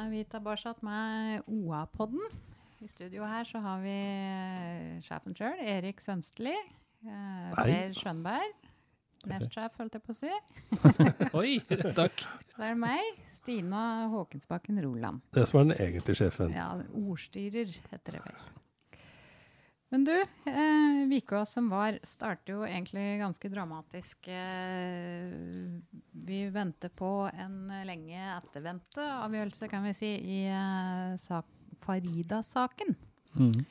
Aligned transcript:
er 0.00 0.10
vi 0.12 0.22
tilbake 0.24 0.74
med 0.86 1.42
OA-podden. 1.46 2.22
I 2.80 2.88
studio 2.88 3.26
her 3.28 3.44
så 3.44 3.60
har 3.60 3.80
vi 3.84 3.92
eh, 3.92 5.00
sjefen 5.04 5.34
sjøl, 5.36 5.60
Erik 5.60 6.00
Sønsteli. 6.00 6.54
eh. 7.04 7.50
Per 7.58 7.92
Skjønberg. 7.96 8.54
Nestsjef, 9.28 9.74
holdt 9.76 9.98
jeg 9.98 10.04
på 10.06 10.14
å 10.14 10.16
si. 10.16 10.30
Oi, 11.40 11.58
takk. 11.68 12.22
Det 12.54 12.70
er 12.70 12.78
meg, 12.80 13.18
Stina 13.42 13.82
Håkensbakken 14.12 14.80
Roland. 14.80 15.20
Det 15.36 15.44
som 15.50 15.60
er 15.60 15.68
den 15.68 15.76
egentlige 15.76 16.22
sjefen. 16.22 16.54
Ja, 16.56 16.70
ordstyrer 16.96 17.68
heter 17.90 18.16
det 18.16 18.22
vel. 18.24 18.40
Men 19.90 20.04
du, 20.06 20.14
eh, 20.46 21.00
Vika 21.10 21.42
som 21.46 21.66
var, 21.72 21.98
starter 22.06 22.54
jo 22.54 22.60
egentlig 22.62 23.18
ganske 23.18 23.48
dramatisk. 23.50 24.28
Eh, 24.30 25.32
vi 26.12 26.44
venter 26.54 26.92
på 26.94 27.10
en 27.34 27.72
lenge 27.88 28.20
ettervendte 28.36 29.02
avgjørelse, 29.26 29.66
kan 29.70 29.82
vi 29.88 29.94
si, 29.98 30.12
i 30.14 30.40
eh, 30.46 31.16
sak 31.18 31.48
Farida-saken. 31.82 32.94
Mm. 33.34 33.64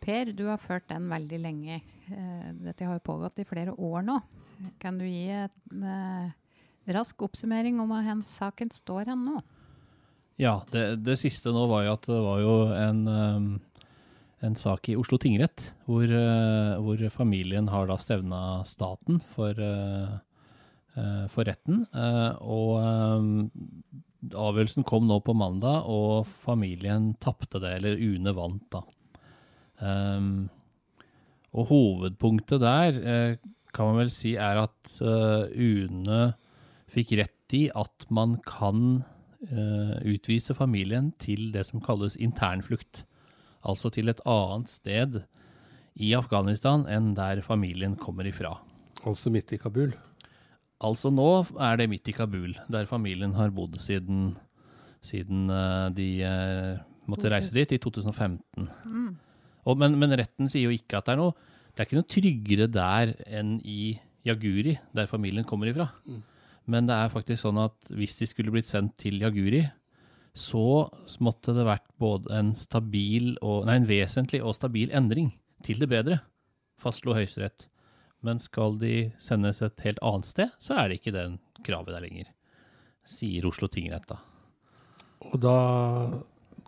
Per, 0.00 0.32
du 0.32 0.46
har 0.48 0.62
ført 0.62 0.88
den 0.88 1.10
veldig 1.12 1.42
lenge. 1.44 1.82
Eh, 2.08 2.48
dette 2.62 2.88
har 2.88 2.96
jo 2.96 3.06
pågått 3.10 3.42
i 3.42 3.48
flere 3.48 3.74
år 3.76 4.06
nå. 4.06 4.16
Kan 4.80 4.96
du 4.96 5.04
gi 5.04 5.28
en 5.28 5.84
eh, 5.84 6.32
rask 6.96 7.20
oppsummering 7.26 7.80
om 7.82 7.92
hvor 7.92 8.24
saken 8.24 8.72
står 8.72 9.12
hen 9.12 9.26
nå? 9.28 9.42
Ja, 10.40 10.60
det, 10.72 11.02
det 11.04 11.16
siste 11.20 11.52
nå 11.52 11.64
var 11.68 11.86
jo 11.86 11.94
at 11.96 12.08
det 12.08 12.20
var 12.20 12.40
jo 12.44 12.54
en, 12.76 13.06
um, 13.08 13.46
en 14.44 14.56
sak 14.58 14.90
i 14.90 14.96
Oslo 14.98 15.16
tingrett 15.22 15.70
hvor, 15.88 16.04
uh, 16.04 16.76
hvor 16.82 17.00
familien 17.14 17.70
har 17.72 17.88
da 17.88 17.96
stevna 18.00 18.40
staten 18.68 19.22
for, 19.32 19.56
uh, 19.56 20.18
uh, 20.98 21.24
for 21.32 21.48
retten. 21.48 21.86
Og 22.44 22.76
avgjørelsen 24.26 24.84
kom 24.88 25.06
nå 25.08 25.20
på 25.24 25.36
mandag, 25.38 25.86
og 25.86 26.26
familien 26.44 27.14
tapte 27.22 27.62
det, 27.62 27.78
eller 27.78 28.00
UNE 28.02 28.32
vant, 28.36 28.66
da. 28.74 28.82
Og 31.56 31.70
hovedpunktet 31.70 32.60
der 32.60 32.98
eh, 33.00 33.38
kan 33.74 33.90
man 33.90 34.02
vel 34.04 34.12
si 34.12 34.34
er 34.36 34.60
at 34.66 34.96
eh, 35.00 35.48
UNE 35.56 36.34
fikk 36.92 37.16
rett 37.20 37.56
i 37.56 37.66
at 37.76 38.06
man 38.12 38.36
kan 38.46 39.02
eh, 39.48 39.96
utvise 40.12 40.56
familien 40.56 41.12
til 41.22 41.50
det 41.54 41.66
som 41.68 41.82
kalles 41.84 42.18
internflukt. 42.20 43.04
Altså 43.66 43.90
til 43.92 44.12
et 44.12 44.22
annet 44.28 44.70
sted 44.70 45.20
i 45.96 46.12
Afghanistan 46.16 46.84
enn 46.92 47.14
der 47.16 47.42
familien 47.44 47.96
kommer 47.98 48.28
ifra. 48.28 48.56
Altså 49.06 49.32
midt 49.32 49.54
i 49.56 49.60
Kabul. 49.60 49.94
Altså 50.84 51.10
nå 51.14 51.28
er 51.62 51.78
det 51.80 51.88
midt 51.88 52.10
i 52.10 52.14
Kabul, 52.16 52.52
der 52.68 52.88
familien 52.88 53.32
har 53.38 53.54
bodd 53.54 53.78
siden, 53.80 54.34
siden 55.04 55.48
eh, 55.50 55.88
de 55.96 56.08
eh, 56.26 56.72
måtte 57.08 57.30
reise 57.32 57.54
dit 57.54 57.72
i 57.72 57.80
2015. 57.80 58.68
Og, 59.66 59.78
men, 59.80 59.96
men 59.98 60.14
retten 60.20 60.50
sier 60.52 60.68
jo 60.68 60.76
ikke 60.76 61.00
at 61.00 61.08
det 61.08 61.16
er 61.16 61.22
noe 61.22 61.34
Det 61.74 61.82
er 61.82 61.88
ikke 61.88 61.98
noe 61.98 62.12
tryggere 62.12 62.66
der 62.72 63.10
enn 63.40 63.56
i 63.60 63.98
Jaguri, 64.26 64.78
der 64.96 65.08
familien 65.10 65.44
kommer 65.44 65.68
ifra. 65.70 65.90
Men 66.66 66.86
det 66.88 66.94
er 66.96 67.12
faktisk 67.12 67.44
sånn 67.44 67.58
at 67.62 67.90
hvis 67.94 68.16
de 68.18 68.26
skulle 68.26 68.50
blitt 68.54 68.66
sendt 68.70 68.96
til 68.98 69.20
Jaguri, 69.22 69.60
så 70.36 70.88
måtte 71.24 71.54
det 71.56 71.64
vært 71.64 71.86
både 72.00 72.32
en 72.36 72.52
stabil 72.58 73.34
og 73.40 73.64
Nei, 73.68 73.78
en 73.80 73.88
vesentlig 73.88 74.42
og 74.44 74.56
stabil 74.58 74.92
endring 74.94 75.30
til 75.64 75.80
det 75.80 75.88
bedre, 75.90 76.20
fastslo 76.80 77.16
Høyesterett. 77.16 77.70
Men 78.24 78.40
skal 78.42 78.76
de 78.80 79.10
sendes 79.22 79.62
et 79.64 79.84
helt 79.86 80.00
annet 80.04 80.28
sted, 80.28 80.52
så 80.60 80.76
er 80.76 80.90
det 80.90 81.00
ikke 81.00 81.14
den 81.16 81.38
kravet 81.66 81.94
der 81.94 82.04
lenger. 82.04 82.30
Sier 83.08 83.46
Oslo 83.48 83.68
tingrett, 83.72 84.06
da. 84.10 84.20
Og 85.30 85.38
da 85.40 85.56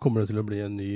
kommer 0.01 0.23
det 0.23 0.31
til 0.31 0.41
å 0.41 0.45
bli 0.47 0.61
en 0.63 0.77
ny 0.79 0.93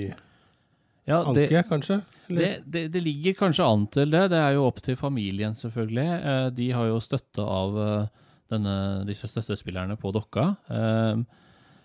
Ja, 1.06 1.20
det, 1.36 1.50
anke, 1.52 1.64
kanskje? 1.70 2.00
Det, 2.32 2.50
det, 2.66 2.88
det 2.94 3.02
ligger 3.04 3.36
kanskje 3.38 3.68
an 3.68 3.86
til 3.92 4.14
det. 4.14 4.26
Det 4.34 4.40
er 4.40 4.56
jo 4.56 4.66
opp 4.70 4.82
til 4.82 4.98
familien, 4.98 5.54
selvfølgelig. 5.60 6.10
Eh, 6.32 6.50
de 6.58 6.70
har 6.74 6.90
jo 6.90 7.02
støtte 7.04 7.44
av 7.44 7.80
eh, 7.86 8.12
denne, 8.54 8.76
disse 9.10 9.28
støttespillerne 9.30 10.00
på 10.00 10.14
Dokka. 10.16 10.48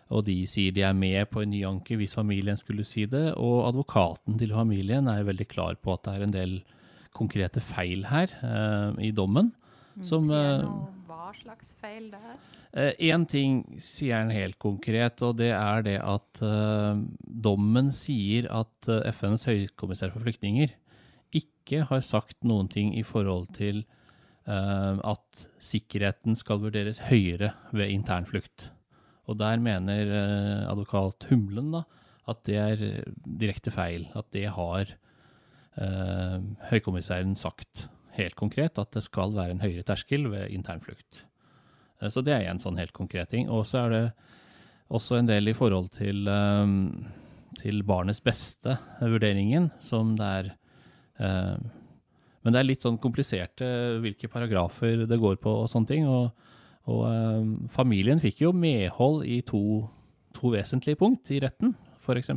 Eh, 0.08 0.16
og 0.16 0.24
de 0.26 0.40
sier 0.48 0.74
de 0.74 0.84
er 0.86 0.96
med 0.96 1.28
på 1.30 1.42
en 1.44 1.52
ny 1.52 1.62
anke 1.68 1.98
hvis 2.00 2.16
familien 2.18 2.56
skulle 2.56 2.86
si 2.86 3.06
det. 3.06 3.34
Og 3.36 3.68
advokaten 3.68 4.38
til 4.40 4.54
familien 4.56 5.08
er 5.08 5.26
veldig 5.28 5.48
klar 5.48 5.78
på 5.80 5.94
at 5.94 6.06
det 6.06 6.14
er 6.14 6.26
en 6.26 6.36
del 6.36 6.60
konkrete 7.16 7.60
feil 7.60 8.06
her 8.08 8.32
eh, 8.42 9.08
i 9.08 9.12
dommen. 9.12 9.52
Som, 10.02 10.28
Sier 10.28 10.60
eh, 10.60 10.64
noe 10.64 10.94
hva 11.08 11.32
slags 11.34 11.74
feil 11.80 12.10
det 12.12 12.20
er? 12.20 12.38
Én 13.00 13.24
ting 13.26 13.62
sier 13.80 14.20
han 14.20 14.30
helt 14.30 14.58
konkret, 14.60 15.22
og 15.24 15.38
det 15.40 15.50
er 15.56 15.84
det 15.86 15.96
at 16.04 16.40
eh, 16.44 17.00
dommen 17.48 17.88
sier 17.96 18.46
at 18.52 18.90
eh, 18.92 19.08
FNs 19.08 19.48
høykommissær 19.48 20.12
for 20.12 20.24
flyktninger 20.26 20.74
ikke 21.36 21.86
har 21.88 22.04
sagt 22.04 22.44
noen 22.46 22.68
ting 22.72 22.92
i 22.96 23.04
forhold 23.04 23.48
til 23.56 23.82
eh, 23.82 24.94
at 25.00 25.46
sikkerheten 25.60 26.36
skal 26.38 26.60
vurderes 26.62 27.02
høyere 27.08 27.54
ved 27.72 27.92
internflukt. 27.96 28.70
Og 29.28 29.36
der 29.40 29.60
mener 29.60 30.08
eh, 30.08 30.64
advokat 30.70 31.28
Humlen 31.28 31.72
da, 31.74 31.84
at 32.28 32.42
det 32.48 32.58
er 32.60 32.84
eh, 32.86 33.14
direkte 33.40 33.72
feil. 33.74 34.08
At 34.16 34.30
det 34.32 34.46
har 34.56 34.94
eh, 35.76 36.38
høykommissæren 36.70 37.36
sagt 37.38 37.86
helt 38.18 38.36
konkret, 38.38 38.78
at 38.80 38.92
det 38.96 39.04
skal 39.06 39.36
være 39.36 39.54
en 39.56 39.62
høyere 39.62 39.86
terskel 39.86 40.26
ved 40.32 40.50
internflukt. 40.54 41.22
Eh, 42.00 42.08
Så 42.08 42.24
det 42.24 42.34
er 42.34 42.48
en 42.48 42.62
sånn 42.62 42.80
helt 42.80 42.96
konkret 42.96 43.30
ting. 43.34 43.50
Og 43.52 43.66
så 43.68 43.84
er 43.84 43.94
det 43.94 44.04
også 44.88 45.18
en 45.18 45.28
del 45.28 45.52
i 45.52 45.56
forhold 45.56 45.92
til, 45.98 46.24
eh, 46.28 46.76
til 47.60 47.82
barnets 47.84 48.24
beste-vurderingen, 48.24 49.72
som 49.82 50.16
det 50.16 50.32
er 50.38 50.54
um, 51.18 51.70
Men 52.44 52.54
det 52.54 52.60
er 52.60 52.68
litt 52.68 52.84
sånn 52.86 53.00
kompliserte 53.02 53.66
hvilke 54.00 54.28
paragrafer 54.30 55.02
det 55.10 55.18
går 55.18 55.36
på 55.42 55.50
og 55.50 55.66
sånne 55.68 55.90
ting. 55.90 56.06
Og, 56.06 56.30
og 56.88 57.04
um, 57.04 57.52
familien 57.72 58.20
fikk 58.22 58.42
jo 58.46 58.54
medhold 58.56 59.26
i 59.28 59.42
to, 59.46 59.60
to 60.36 60.52
vesentlige 60.54 60.98
punkt 61.00 61.28
i 61.34 61.40
retten, 61.44 61.74
f.eks. 62.00 62.32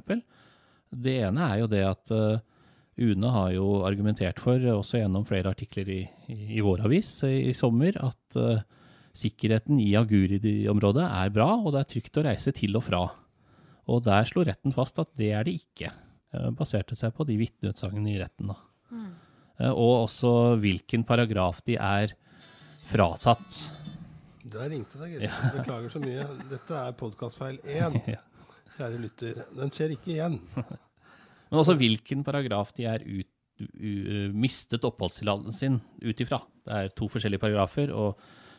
Det 0.92 1.18
ene 1.24 1.48
er 1.48 1.62
jo 1.62 1.70
det 1.72 1.86
at 1.88 2.12
uh, 2.12 2.42
UNE 3.02 3.32
har 3.32 3.54
jo 3.56 3.70
argumentert 3.88 4.42
for, 4.44 4.60
også 4.74 5.00
gjennom 5.00 5.24
flere 5.26 5.54
artikler 5.56 5.88
i, 5.90 6.02
i, 6.28 6.40
i 6.58 6.66
vår 6.66 6.84
avis 6.90 7.14
i, 7.30 7.38
i 7.48 7.56
sommer, 7.56 7.96
at 8.04 8.40
uh, 8.40 8.60
sikkerheten 9.18 9.80
i 9.82 9.94
Aguri-området 10.00 11.08
er 11.08 11.34
bra, 11.34 11.50
og 11.60 11.74
det 11.74 11.82
er 11.82 11.92
trygt 11.96 12.20
å 12.20 12.26
reise 12.28 12.54
til 12.56 12.78
og 12.80 12.86
fra. 12.88 13.02
Og 13.92 14.04
der 14.06 14.28
slo 14.30 14.44
retten 14.48 14.74
fast 14.76 15.00
at 15.02 15.12
det 15.20 15.32
er 15.36 15.48
det 15.48 15.58
ikke. 15.60 15.92
Eh, 16.32 16.50
Baserte 16.56 16.96
seg 16.98 17.14
på 17.18 17.26
de 17.28 17.38
vitneutsagnene 17.40 18.14
i 18.14 18.20
retten. 18.22 18.52
Da. 18.54 18.58
Eh, 19.60 19.72
Og 19.72 20.08
også 20.08 20.34
hvilken 20.62 21.04
paragraf 21.08 21.64
de 21.68 21.76
er 21.76 22.16
fratatt. 22.92 23.60
Der 24.44 24.70
ringte 24.72 24.98
det, 25.02 25.10
gitt. 25.14 25.38
Beklager 25.56 25.94
så 25.94 26.02
mye. 26.02 26.26
Dette 26.50 26.78
er 26.80 26.98
podkastfeil 26.98 27.62
én. 27.66 28.00
Ja. 28.16 28.22
Kjære 28.78 29.00
lytter. 29.04 29.42
Den 29.54 29.72
skjer 29.76 29.94
ikke 29.94 30.14
igjen. 30.16 30.40
Men 31.52 31.60
også 31.60 31.76
hvilken 31.78 32.24
paragraf 32.26 32.72
de 32.78 32.86
er 32.88 33.04
ut, 33.04 33.30
u, 33.60 33.92
mistet 34.34 34.86
oppholdstillatelsen 34.88 35.58
sin 35.58 35.80
ut 36.02 36.24
ifra. 36.24 36.40
Det 36.66 36.78
er 36.78 36.94
to 36.96 37.10
forskjellige 37.12 37.44
paragrafer, 37.44 37.92
og 37.92 38.16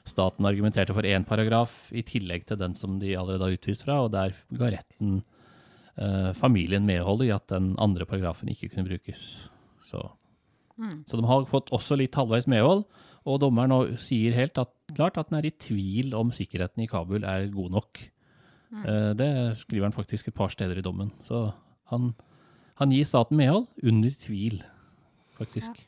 staten 0.09 0.47
argumenterte 0.47 0.95
for 0.95 1.07
én 1.09 1.25
paragraf 1.27 1.87
i 1.97 2.05
tillegg 2.07 2.45
til 2.47 2.61
den 2.61 2.77
som 2.79 2.99
de 3.01 3.15
allerede 3.17 3.49
har 3.49 3.57
utvist 3.57 3.87
fra, 3.87 4.03
og 4.05 4.13
der 4.15 4.37
ga 4.59 4.71
retten 4.75 5.23
eh, 5.97 6.33
familien 6.39 6.87
medhold 6.87 7.25
i 7.27 7.33
at 7.35 7.49
den 7.51 7.73
andre 7.81 8.07
paragrafen 8.07 8.53
ikke 8.53 8.69
kunne 8.75 8.91
brukes. 8.91 9.25
Så, 9.89 10.03
så 11.09 11.19
de 11.19 11.27
har 11.31 11.49
fått 11.51 11.73
også 11.75 11.99
litt 11.99 12.19
halvveis 12.19 12.51
medhold, 12.51 12.85
og 13.23 13.41
dommeren 13.43 13.97
sier 14.03 14.35
helt 14.37 14.59
at, 14.59 14.75
klart 14.97 15.19
at 15.21 15.31
han 15.31 15.39
er 15.41 15.49
i 15.49 15.55
tvil 15.57 16.15
om 16.19 16.33
sikkerheten 16.35 16.85
i 16.85 16.91
Kabul 16.91 17.25
er 17.25 17.49
god 17.53 17.71
nok. 17.79 18.03
Mm. 18.73 19.17
det 19.21 19.27
skriver 19.61 19.85
han 19.85 19.93
faktisk 19.93 20.29
et 20.29 20.35
par 20.35 20.49
steder 20.49 20.79
i 20.81 20.85
dommen. 20.85 21.11
Så 21.29 21.51
han, 21.93 22.15
han 22.81 22.91
gir 22.95 23.05
staten 23.05 23.37
medhold 23.37 23.67
under 23.85 24.15
tvil, 24.17 24.63
faktisk. 25.37 25.83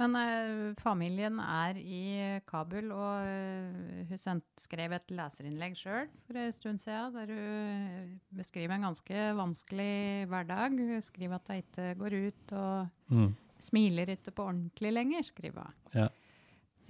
Men 0.00 0.16
eh, 0.16 0.70
familien 0.80 1.36
er 1.44 1.76
i 1.76 2.38
Kabul, 2.48 2.88
og 2.94 3.26
uh, 3.26 4.06
hun 4.08 4.40
skrev 4.62 4.94
et 4.96 5.12
leserinnlegg 5.12 5.76
sjøl 5.76 6.08
for 6.24 6.40
en 6.40 6.54
stund 6.56 6.80
siden, 6.80 7.12
der 7.18 7.34
hun 7.34 7.42
eh, 7.42 8.06
beskriver 8.38 8.78
en 8.78 8.86
ganske 8.88 9.26
vanskelig 9.36 10.24
hverdag. 10.30 10.78
Hun 10.78 11.04
skriver 11.04 11.36
at 11.36 11.52
hun 11.52 11.60
ikke 11.60 11.92
går 12.00 12.18
ut 12.30 12.56
og 12.56 12.88
Mm. 13.10 13.34
smiler 13.60 14.08
ikke 14.14 14.30
på 14.30 14.44
ordentlig 14.46 14.92
lenger, 14.92 15.22
skriver 15.26 15.66
hun. 15.66 15.74
Ja. 15.94 16.08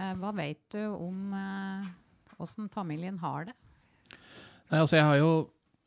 Eh, 0.00 0.14
hva 0.16 0.32
vet 0.32 0.62
du 0.72 0.80
om 0.88 1.34
åssen 2.40 2.70
familien 2.72 3.18
har 3.20 3.50
det? 3.50 3.56
Nei, 4.70 4.78
altså 4.80 4.96
jeg 4.96 5.04
har 5.04 5.18
jo, 5.20 5.32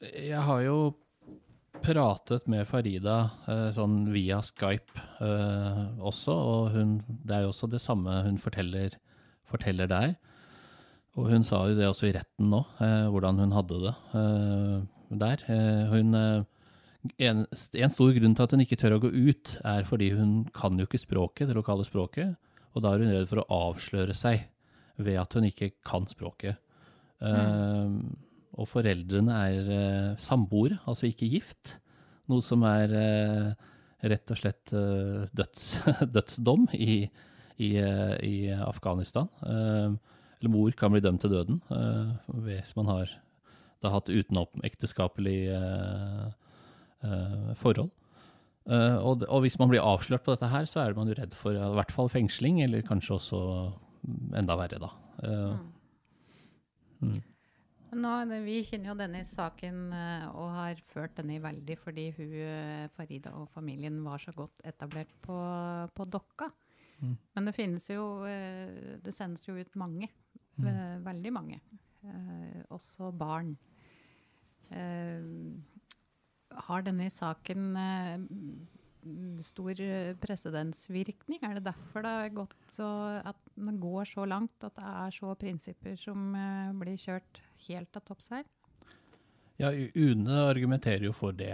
jeg 0.04 0.44
har 0.46 0.62
jo 0.68 0.78
pratet 1.84 2.48
med 2.52 2.68
Farida 2.68 3.18
eh, 3.50 3.70
sånn 3.76 4.06
via 4.14 4.40
Skype 4.46 5.02
eh, 5.24 5.82
også, 6.04 6.34
og 6.34 6.70
hun, 6.76 6.98
det 7.08 7.38
er 7.38 7.46
jo 7.46 7.52
også 7.52 7.70
det 7.72 7.82
samme 7.84 8.22
hun 8.28 8.40
forteller, 8.42 8.96
forteller 9.50 9.90
der. 9.92 10.16
Og 11.20 11.30
hun 11.30 11.46
sa 11.46 11.62
jo 11.70 11.78
det 11.78 11.90
også 11.90 12.10
i 12.10 12.16
retten 12.16 12.50
nå, 12.54 12.64
eh, 12.82 13.10
hvordan 13.14 13.42
hun 13.44 13.56
hadde 13.56 13.82
det 13.84 13.96
eh, 14.20 14.78
der. 15.24 15.46
Eh, 15.52 15.84
hun, 15.92 16.16
eh, 16.18 17.18
en, 17.28 17.46
en 17.52 17.94
stor 17.94 18.16
grunn 18.16 18.38
til 18.38 18.48
at 18.48 18.56
hun 18.56 18.64
ikke 18.64 18.80
tør 18.80 18.98
å 18.98 19.04
gå 19.04 19.12
ut, 19.12 19.58
er 19.68 19.90
fordi 19.90 20.14
hun 20.16 20.44
kan 20.56 20.80
jo 20.80 20.88
ikke 20.88 21.04
språket, 21.04 21.50
det 21.50 21.58
lokale 21.60 21.86
språket, 21.88 22.38
og 22.74 22.84
da 22.84 22.94
er 22.94 23.04
hun 23.04 23.14
redd 23.14 23.30
for 23.30 23.44
å 23.44 23.62
avsløre 23.70 24.16
seg 24.18 24.48
ved 25.02 25.18
at 25.22 25.34
hun 25.38 25.48
ikke 25.48 25.74
kan 25.86 26.06
språket. 26.10 26.60
Eh, 27.24 27.98
og 28.54 28.70
foreldrene 28.70 29.36
er 29.48 29.70
uh, 29.70 30.10
samboere, 30.22 30.78
altså 30.86 31.08
ikke 31.10 31.32
gift. 31.32 31.78
Noe 32.30 32.44
som 32.46 32.62
er 32.70 32.92
uh, 32.94 33.70
rett 34.06 34.34
og 34.34 34.38
slett 34.38 34.74
døds, 35.34 35.64
dødsdom 36.16 36.68
i, 36.78 37.08
i, 37.58 37.70
i 37.80 38.36
Afghanistan. 38.54 39.30
Eller 39.42 40.52
mor 40.52 40.76
kan 40.78 40.92
bli 40.92 41.00
dømt 41.00 41.24
til 41.24 41.32
døden 41.32 41.62
hvis 42.44 42.74
man 42.76 42.90
har 42.92 43.14
da 43.80 43.94
hatt 43.94 44.12
utenomekteskapelig 44.12 45.38
forhold. 47.62 47.94
Eh, 48.64 48.96
og, 49.04 49.26
og 49.28 49.44
hvis 49.44 49.58
man 49.60 49.72
blir 49.72 49.84
avslørt 49.84 50.24
på 50.24 50.36
dette 50.36 50.50
her, 50.52 50.68
så 50.70 50.84
er 50.84 50.96
man 50.98 51.10
jo 51.12 51.18
redd 51.18 51.36
for 51.36 51.56
i 51.58 51.76
hvert 51.78 51.92
fall 51.92 52.12
fengsling, 52.12 52.62
eller 52.64 52.86
kanskje 52.88 53.18
også 53.18 53.44
enda 54.40 54.58
verre, 54.60 54.80
da. 54.84 54.90
Uh, 55.24 55.60
mm. 57.04 57.20
Nå, 57.94 58.12
vi 58.44 58.58
kjenner 58.66 58.90
jo 58.90 58.96
denne 58.98 59.22
saken 59.28 59.84
eh, 59.94 60.24
og 60.34 60.48
har 60.56 60.80
ført 60.90 61.14
denne 61.20 61.38
veldig 61.44 61.76
fordi 61.78 62.08
hun, 62.18 62.32
Farida 62.96 63.36
og 63.38 63.52
familien 63.54 64.00
var 64.04 64.18
så 64.24 64.34
godt 64.34 64.64
etablert 64.66 65.14
på, 65.22 65.38
på 65.94 66.08
Dokka. 66.10 66.50
Mm. 67.04 67.14
Men 67.36 67.48
det 67.48 67.54
finnes 67.54 67.86
jo 67.92 68.24
Det 68.24 69.14
sendes 69.14 69.46
jo 69.46 69.60
ut 69.60 69.78
mange. 69.78 70.10
Mm. 70.58 71.06
Veldig 71.06 71.34
mange. 71.36 71.62
Uh, 72.02 72.66
også 72.74 73.12
barn. 73.14 73.54
Eh, 74.74 75.22
har 76.68 76.84
denne 76.86 77.10
saken 77.12 77.76
eh, 77.80 78.26
stor 79.46 79.80
eh, 79.82 80.14
presedensvirkning? 80.22 81.42
Er 81.44 81.58
det 81.58 81.68
derfor 81.68 82.06
det 82.06 82.14
har 82.18 82.36
gått 82.36 82.58
så 82.74 82.88
at 83.24 83.40
den 83.56 83.80
går 83.82 84.08
så 84.10 84.28
langt 84.30 84.66
at 84.66 84.76
det 84.78 84.90
er 84.90 85.16
så 85.16 85.36
prinsipper 85.40 85.98
som 86.00 86.34
eh, 86.38 86.74
blir 86.82 87.00
kjørt 87.00 87.42
helt 87.68 88.00
av 88.00 88.06
topps 88.08 88.32
her? 88.34 88.48
Ja, 89.62 89.70
UNE 89.72 90.40
argumenterer 90.50 91.06
jo 91.06 91.14
for 91.16 91.36
det. 91.38 91.54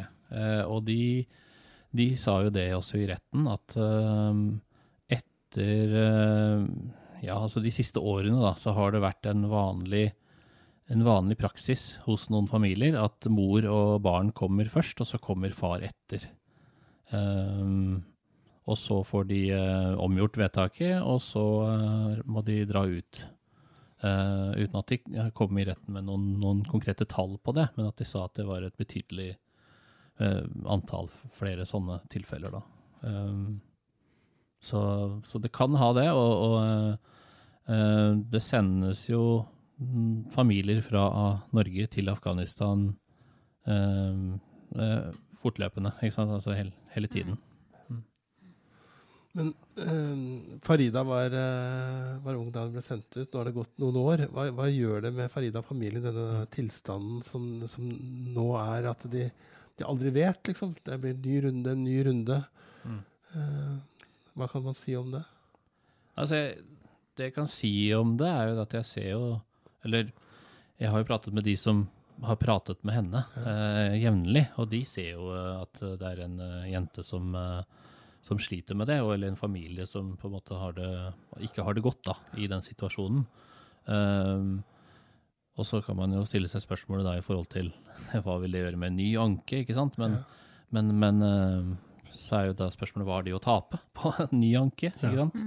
Og 0.72 0.86
de, 0.88 1.28
de 1.92 2.06
sa 2.18 2.38
jo 2.46 2.52
det 2.54 2.70
også 2.72 3.02
i 3.02 3.10
retten, 3.10 3.44
at 3.52 3.76
etter 5.12 5.92
Ja, 7.20 7.36
altså 7.36 7.60
de 7.60 7.74
siste 7.76 8.00
årene, 8.00 8.40
da, 8.40 8.54
så 8.56 8.72
har 8.78 8.96
det 8.96 9.04
vært 9.04 9.28
en 9.28 9.44
vanlig, 9.52 10.14
en 10.90 11.06
vanlig 11.06 11.38
praksis 11.38 12.00
hos 12.08 12.28
noen 12.34 12.48
familier 12.50 12.98
at 12.98 13.28
mor 13.30 13.66
og 13.70 14.00
barn 14.06 14.32
kommer 14.34 14.70
først, 14.72 15.02
og 15.04 15.10
så 15.10 15.20
kommer 15.22 15.54
far 15.54 15.84
etter. 15.86 16.26
Um, 17.14 18.02
og 18.70 18.78
så 18.78 19.00
får 19.06 19.28
de 19.30 19.42
uh, 19.54 19.94
omgjort 20.02 20.38
vedtaket, 20.42 20.98
og 21.02 21.22
så 21.26 21.44
uh, 21.66 22.18
må 22.26 22.42
de 22.46 22.64
dra 22.70 22.86
ut. 22.90 23.22
Uh, 24.00 24.56
uten 24.56 24.80
at 24.80 24.94
de 24.94 25.30
kom 25.36 25.58
i 25.60 25.68
retten 25.68 25.94
med 25.94 26.08
noen, 26.08 26.26
noen 26.42 26.64
konkrete 26.66 27.06
tall 27.10 27.38
på 27.44 27.54
det, 27.58 27.68
men 27.78 27.90
at 27.90 28.00
de 28.00 28.08
sa 28.08 28.26
at 28.26 28.38
det 28.40 28.48
var 28.50 28.66
et 28.66 28.78
betydelig 28.80 29.36
antall 30.20 31.08
flere 31.32 31.64
sånne 31.64 32.02
tilfeller. 32.12 32.52
Da. 32.52 32.60
Um, 33.08 33.62
så, 34.60 34.82
så 35.24 35.40
det 35.40 35.54
kan 35.56 35.78
ha 35.80 35.94
det, 35.96 36.10
og, 36.12 36.32
og 36.44 38.26
det 38.34 38.42
sendes 38.44 39.06
jo 39.08 39.22
familier 40.36 40.82
fra 40.84 41.04
Norge 41.56 41.86
til 41.94 42.10
Afghanistan 42.12 42.90
eh, 43.68 44.24
eh, 44.76 45.12
fortløpende, 45.40 45.94
ikke 46.04 46.16
sant? 46.18 46.34
Altså 46.36 46.56
hele, 46.58 46.74
hele 46.96 47.08
tiden. 47.08 47.38
Men 49.38 49.52
eh, 49.78 50.60
Farida 50.66 51.04
var, 51.06 51.32
eh, 51.38 52.16
var 52.26 52.36
ung 52.40 52.50
da 52.52 52.64
hun 52.66 52.74
ble 52.74 52.82
sendt 52.84 53.14
ut. 53.20 53.28
Nå 53.30 53.38
har 53.40 53.48
det 53.50 53.56
gått 53.60 53.76
noen 53.80 54.00
år. 54.02 54.24
Hva, 54.34 54.48
hva 54.58 54.66
gjør 54.74 55.04
det 55.06 55.12
med 55.16 55.30
Farida 55.32 55.62
og 55.62 55.68
familien, 55.70 56.04
denne 56.04 56.48
tilstanden 56.54 57.22
som, 57.28 57.46
som 57.70 57.86
nå 58.36 58.48
er 58.64 58.90
at 58.90 59.06
de, 59.14 59.28
de 59.80 59.86
aldri 59.88 60.12
vet, 60.18 60.42
liksom? 60.50 60.74
Det 60.84 60.98
blir 61.04 61.14
en 61.14 61.22
ny 61.28 61.38
runde, 61.46 61.76
en 61.78 61.86
ny 61.86 62.00
runde. 62.10 62.40
Mm. 62.90 62.98
Eh, 63.38 64.10
hva 64.40 64.50
kan 64.50 64.66
man 64.66 64.76
si 64.78 64.98
om 64.98 65.14
det? 65.14 65.24
Altså, 66.18 66.36
jeg- 66.42 66.66
det 67.20 67.26
jeg 67.30 67.34
kan 67.36 67.48
si 67.52 67.70
om 67.94 68.18
det, 68.18 68.28
er 68.32 68.50
jo 68.50 68.62
at 68.64 68.74
jeg 68.80 68.86
ser 68.88 69.10
jo 69.12 69.24
Eller 69.88 70.12
jeg 70.80 70.92
har 70.92 71.02
jo 71.02 71.10
pratet 71.10 71.36
med 71.36 71.48
de 71.48 71.56
som 71.60 71.88
har 72.26 72.40
pratet 72.40 72.82
med 72.84 72.98
henne 72.98 73.22
eh, 73.48 73.96
jevnlig, 74.02 74.46
og 74.60 74.68
de 74.72 74.82
ser 74.88 75.14
jo 75.14 75.30
eh, 75.32 75.62
at 75.62 75.80
det 76.02 76.08
er 76.08 76.24
en 76.26 76.40
eh, 76.44 76.72
jente 76.74 77.04
som, 77.06 77.30
eh, 77.36 77.62
som 78.26 78.42
sliter 78.44 78.76
med 78.76 78.90
det, 78.92 79.00
og, 79.04 79.14
eller 79.14 79.32
en 79.32 79.40
familie 79.40 79.88
som 79.88 80.18
på 80.20 80.28
en 80.28 80.36
måte 80.36 80.58
har 80.60 80.76
det, 80.76 80.90
ikke 81.48 81.64
har 81.64 81.78
det 81.78 81.86
godt 81.86 82.02
da, 82.10 82.18
i 82.36 82.50
den 82.52 82.64
situasjonen. 82.66 83.24
Ehm, 83.90 84.52
og 85.60 85.68
så 85.68 85.82
kan 85.84 85.98
man 86.00 86.14
jo 86.16 86.24
stille 86.28 86.50
seg 86.52 86.64
spørsmålet 86.64 87.08
da 87.08 87.18
i 87.20 87.26
forhold 87.26 87.50
til 87.52 87.72
hva 88.26 88.40
vil 88.44 88.56
det 88.56 88.64
gjøre 88.64 88.80
med 88.80 88.94
en 88.94 89.00
ny 89.00 89.10
anke, 89.20 89.64
ikke 89.64 89.78
sant? 89.78 90.00
Men, 90.02 90.20
men, 90.76 90.94
men 91.02 91.26
eh, 91.26 92.10
så 92.16 92.40
er 92.40 92.50
jo 92.50 92.60
da 92.62 92.70
spørsmålet 92.74 93.08
hva 93.08 93.20
har 93.20 93.28
de 93.28 93.36
å 93.38 93.44
tape 93.44 93.82
på 93.98 94.14
en 94.26 94.36
ny 94.40 94.54
anke, 94.60 94.94
ikke 94.96 95.18
sant? 95.18 95.40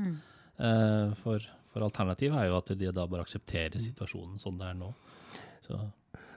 Eh, 0.63 1.15
for, 1.23 1.45
for 1.73 1.85
alternativet 1.87 2.37
er 2.39 2.51
jo 2.51 2.59
at 2.61 2.71
de 2.79 2.93
da 2.93 3.07
bare 3.09 3.25
aksepterer 3.25 3.81
situasjonen 3.81 4.39
som 4.43 4.59
det 4.61 4.69
er 4.71 4.79
nå. 4.79 4.93
Så, 5.67 5.79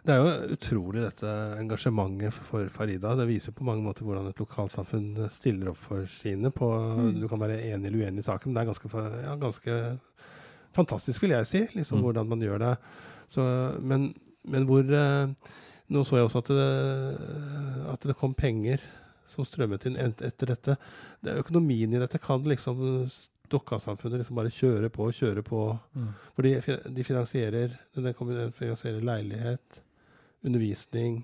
Det 0.06 0.14
er 0.14 0.22
jo 0.22 0.54
utrolig 0.54 1.02
dette 1.02 1.30
engasjementet 1.60 2.34
for 2.34 2.70
Farida. 2.70 3.16
Det 3.18 3.26
viser 3.28 3.52
på 3.58 3.66
mange 3.66 3.82
måter 3.84 4.06
hvordan 4.06 4.28
et 4.30 4.38
lokalsamfunn 4.40 5.26
stiller 5.34 5.72
opp 5.72 5.78
for 5.82 6.06
sine. 6.06 6.52
På, 6.54 6.70
Du 7.20 7.28
kan 7.28 7.40
være 7.42 7.58
enig 7.72 7.90
eller 7.90 8.06
uenig 8.06 8.22
i 8.22 8.28
saken, 8.30 8.54
men 8.54 8.60
det 8.60 8.62
er 8.62 8.72
ganske, 8.74 9.06
ja, 9.26 9.36
ganske 9.36 10.00
fantastisk, 10.76 11.22
vil 11.24 11.32
jeg 11.32 11.48
si, 11.48 11.64
liksom, 11.76 11.98
Mm. 12.00 12.04
hvordan 12.04 12.28
man 12.30 12.40
gjør 12.40 12.60
det. 12.60 12.78
Så, 13.30 13.42
men, 13.82 14.14
men 14.46 14.66
hvor 14.66 14.84
eh, 14.94 15.34
Nå 15.90 16.02
så 16.04 16.18
jeg 16.18 16.26
også 16.26 16.40
at 16.42 16.48
det, 16.50 17.90
at 17.94 18.06
det 18.10 18.16
kom 18.18 18.34
penger 18.34 18.82
som 19.30 19.46
strømmet 19.46 19.84
inn 19.86 19.98
etter 20.02 20.50
dette. 20.50 20.76
Det, 21.22 21.36
økonomien 21.44 21.94
i 21.94 22.00
dette 22.02 22.18
kan 22.22 22.42
liksom 22.44 22.80
Dokka-samfunnet 23.50 24.20
liksom 24.22 24.36
bare 24.40 24.52
kjører 24.54 24.90
på 24.94 25.08
og 25.08 25.14
kjører 25.14 25.44
på. 25.46 25.60
mm. 25.96 26.08
For 26.36 26.42
de, 26.48 26.78
de 26.96 27.04
finansierer, 27.04 27.76
den 27.96 28.14
finansierer 28.54 29.02
leilighet, 29.06 29.82
undervisning, 30.46 31.24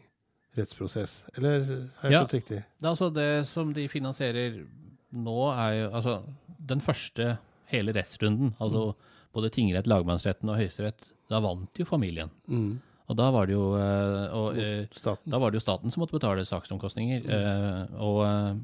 rettsprosess. 0.58 1.24
Eller 1.38 1.66
har 2.02 2.10
jeg 2.10 2.12
Ja. 2.12 2.22
skjønt 2.26 2.34
riktig? 2.34 2.64
Altså 2.84 3.10
det 3.14 3.48
som 3.48 3.74
de 3.74 3.88
finansierer 3.88 4.66
nå, 5.14 5.38
er 5.54 5.72
jo 5.84 5.90
altså 5.96 6.24
den 6.68 6.82
første 6.82 7.38
hele 7.72 7.94
rettsrunden. 7.94 8.54
Altså 8.60 8.94
både 9.34 9.50
tingrett, 9.52 9.88
lagmannsretten 9.88 10.50
og 10.50 10.58
høyesterett. 10.60 11.06
Da 11.30 11.40
vant 11.40 11.74
jo 11.80 11.86
familien. 11.86 12.30
Mm. 12.48 12.80
Og 13.12 13.18
da 13.20 13.28
var 13.36 13.48
det 13.50 13.58
jo 13.58 13.64
eh, 13.76 14.34
og, 14.38 14.56
eh. 14.56 15.00
Da 15.28 15.40
var 15.42 15.52
det 15.52 15.60
jo 15.60 15.66
staten 15.66 15.92
som 15.92 16.00
måtte 16.04 16.16
betale 16.16 16.46
saksomkostninger. 16.48 17.26
Eh, 17.28 17.96
og 18.00 18.22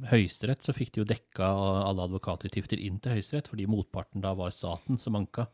Høyesterett 0.08 0.64
så 0.64 0.76
fikk 0.76 0.94
de 0.96 1.02
jo 1.02 1.08
dekka 1.10 1.50
alle 1.84 2.06
advokatutgifter 2.08 2.80
inn 2.80 3.02
til 3.04 3.18
Høyesterett, 3.18 3.50
fordi 3.52 3.68
motparten 3.68 4.24
da 4.24 4.32
var 4.40 4.56
staten 4.56 5.02
som 5.04 5.20
anka. 5.20 5.50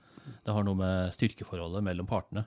Det 0.46 0.54
har 0.54 0.68
noe 0.68 0.78
med 0.78 1.16
styrkeforholdet 1.16 1.84
mellom 1.86 2.08
partene 2.08 2.46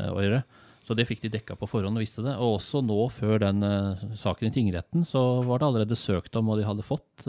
å 0.00 0.18
gjøre. 0.20 0.40
Så 0.86 0.94
det 0.96 1.06
fikk 1.08 1.22
de 1.24 1.32
dekka 1.34 1.56
på 1.58 1.68
forhånd 1.68 1.98
og 1.98 2.04
visste 2.04 2.24
det. 2.24 2.34
Og 2.40 2.56
også 2.56 2.80
nå, 2.84 2.98
før 3.12 3.40
den 3.42 3.62
saken 4.18 4.48
i 4.48 4.54
tingretten, 4.54 5.04
så 5.08 5.42
var 5.46 5.60
det 5.60 5.68
allerede 5.68 5.98
søkt 5.98 6.36
om, 6.38 6.50
og 6.50 6.60
de 6.60 6.66
hadde 6.66 6.86
fått 6.86 7.24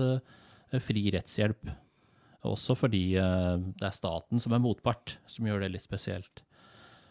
fri 0.88 1.06
rettshjelp. 1.16 1.72
Også 2.48 2.75
fordi 2.77 3.06
det 3.18 3.88
er 3.88 3.96
staten 3.96 4.42
som 4.44 4.56
er 4.56 4.63
motpart, 4.63 5.18
som 5.32 5.48
gjør 5.48 5.66
det 5.66 5.74
litt 5.75 5.88
spesielt. 5.88 6.47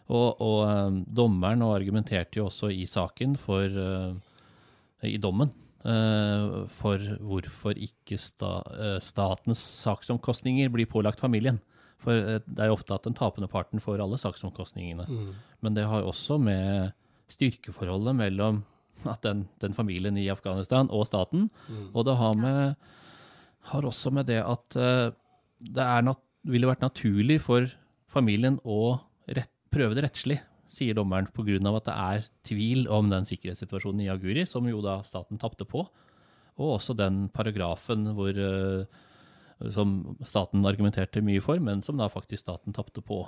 Og, 0.07 0.39
og 0.39 0.59
eh, 0.67 0.99
dommeren 1.19 1.63
og 1.65 1.75
argumenterte 1.75 2.39
jo 2.39 2.47
også 2.47 2.71
i 2.71 2.85
saken 2.87 3.35
for 3.39 3.65
eh, 3.67 5.09
I 5.09 5.17
dommen 5.21 5.51
eh, 5.83 6.67
for 6.79 7.03
hvorfor 7.19 7.75
ikke 7.75 8.19
sta, 8.21 8.61
statens 9.03 9.61
saksomkostninger 9.83 10.71
blir 10.73 10.89
pålagt 10.89 11.23
familien. 11.23 11.59
For 11.99 12.13
det 12.13 12.61
er 12.61 12.69
jo 12.69 12.77
ofte 12.77 12.93
at 12.93 13.07
den 13.07 13.17
tapende 13.17 13.49
parten 13.51 13.81
får 13.83 14.03
alle 14.03 14.19
saksomkostningene. 14.21 15.07
Mm. 15.09 15.31
Men 15.65 15.75
det 15.75 15.87
har 15.89 16.05
også 16.05 16.37
med 16.39 16.93
styrkeforholdet 17.33 18.13
mellom 18.15 18.61
at 19.09 19.25
den, 19.25 19.47
den 19.59 19.73
familien 19.75 20.15
i 20.17 20.29
Afghanistan 20.31 20.91
og 20.93 21.07
staten. 21.09 21.49
Mm. 21.67 21.89
Og 21.91 22.05
det 22.07 22.15
har, 22.21 22.37
med, 22.37 22.77
har 23.73 23.89
også 23.89 24.13
med 24.13 24.29
det 24.29 24.39
at 24.45 24.77
det 24.77 25.87
nat 26.05 26.21
ville 26.47 26.69
vært 26.69 26.85
naturlig 26.85 27.41
for 27.43 27.65
familien 28.13 28.61
å 28.63 28.99
rett, 29.27 29.51
prøve 29.73 29.97
det 29.97 30.05
rettslig, 30.07 30.39
sier 30.73 30.97
dommeren, 30.97 31.29
pga. 31.33 31.57
at 31.75 31.87
det 31.87 31.95
er 31.95 32.27
tvil 32.47 32.87
om 32.91 33.09
den 33.09 33.25
sikkerhetssituasjonen 33.27 34.05
i 34.05 34.11
Aguri, 34.11 34.45
som 34.45 34.67
jo 34.67 34.81
da 34.81 35.01
staten 35.07 35.39
tapte 35.41 35.65
på. 35.65 35.85
Og 36.57 36.77
også 36.77 36.95
den 36.97 37.27
paragrafen 37.29 38.09
hvor, 38.17 38.33
eh, 38.33 38.85
som 39.73 40.17
staten 40.25 40.65
argumenterte 40.65 41.21
mye 41.21 41.41
for, 41.41 41.59
men 41.59 41.81
som 41.85 41.97
da 41.97 42.09
faktisk 42.09 42.43
staten 42.43 42.73
tapte 42.73 43.01
på. 43.05 43.23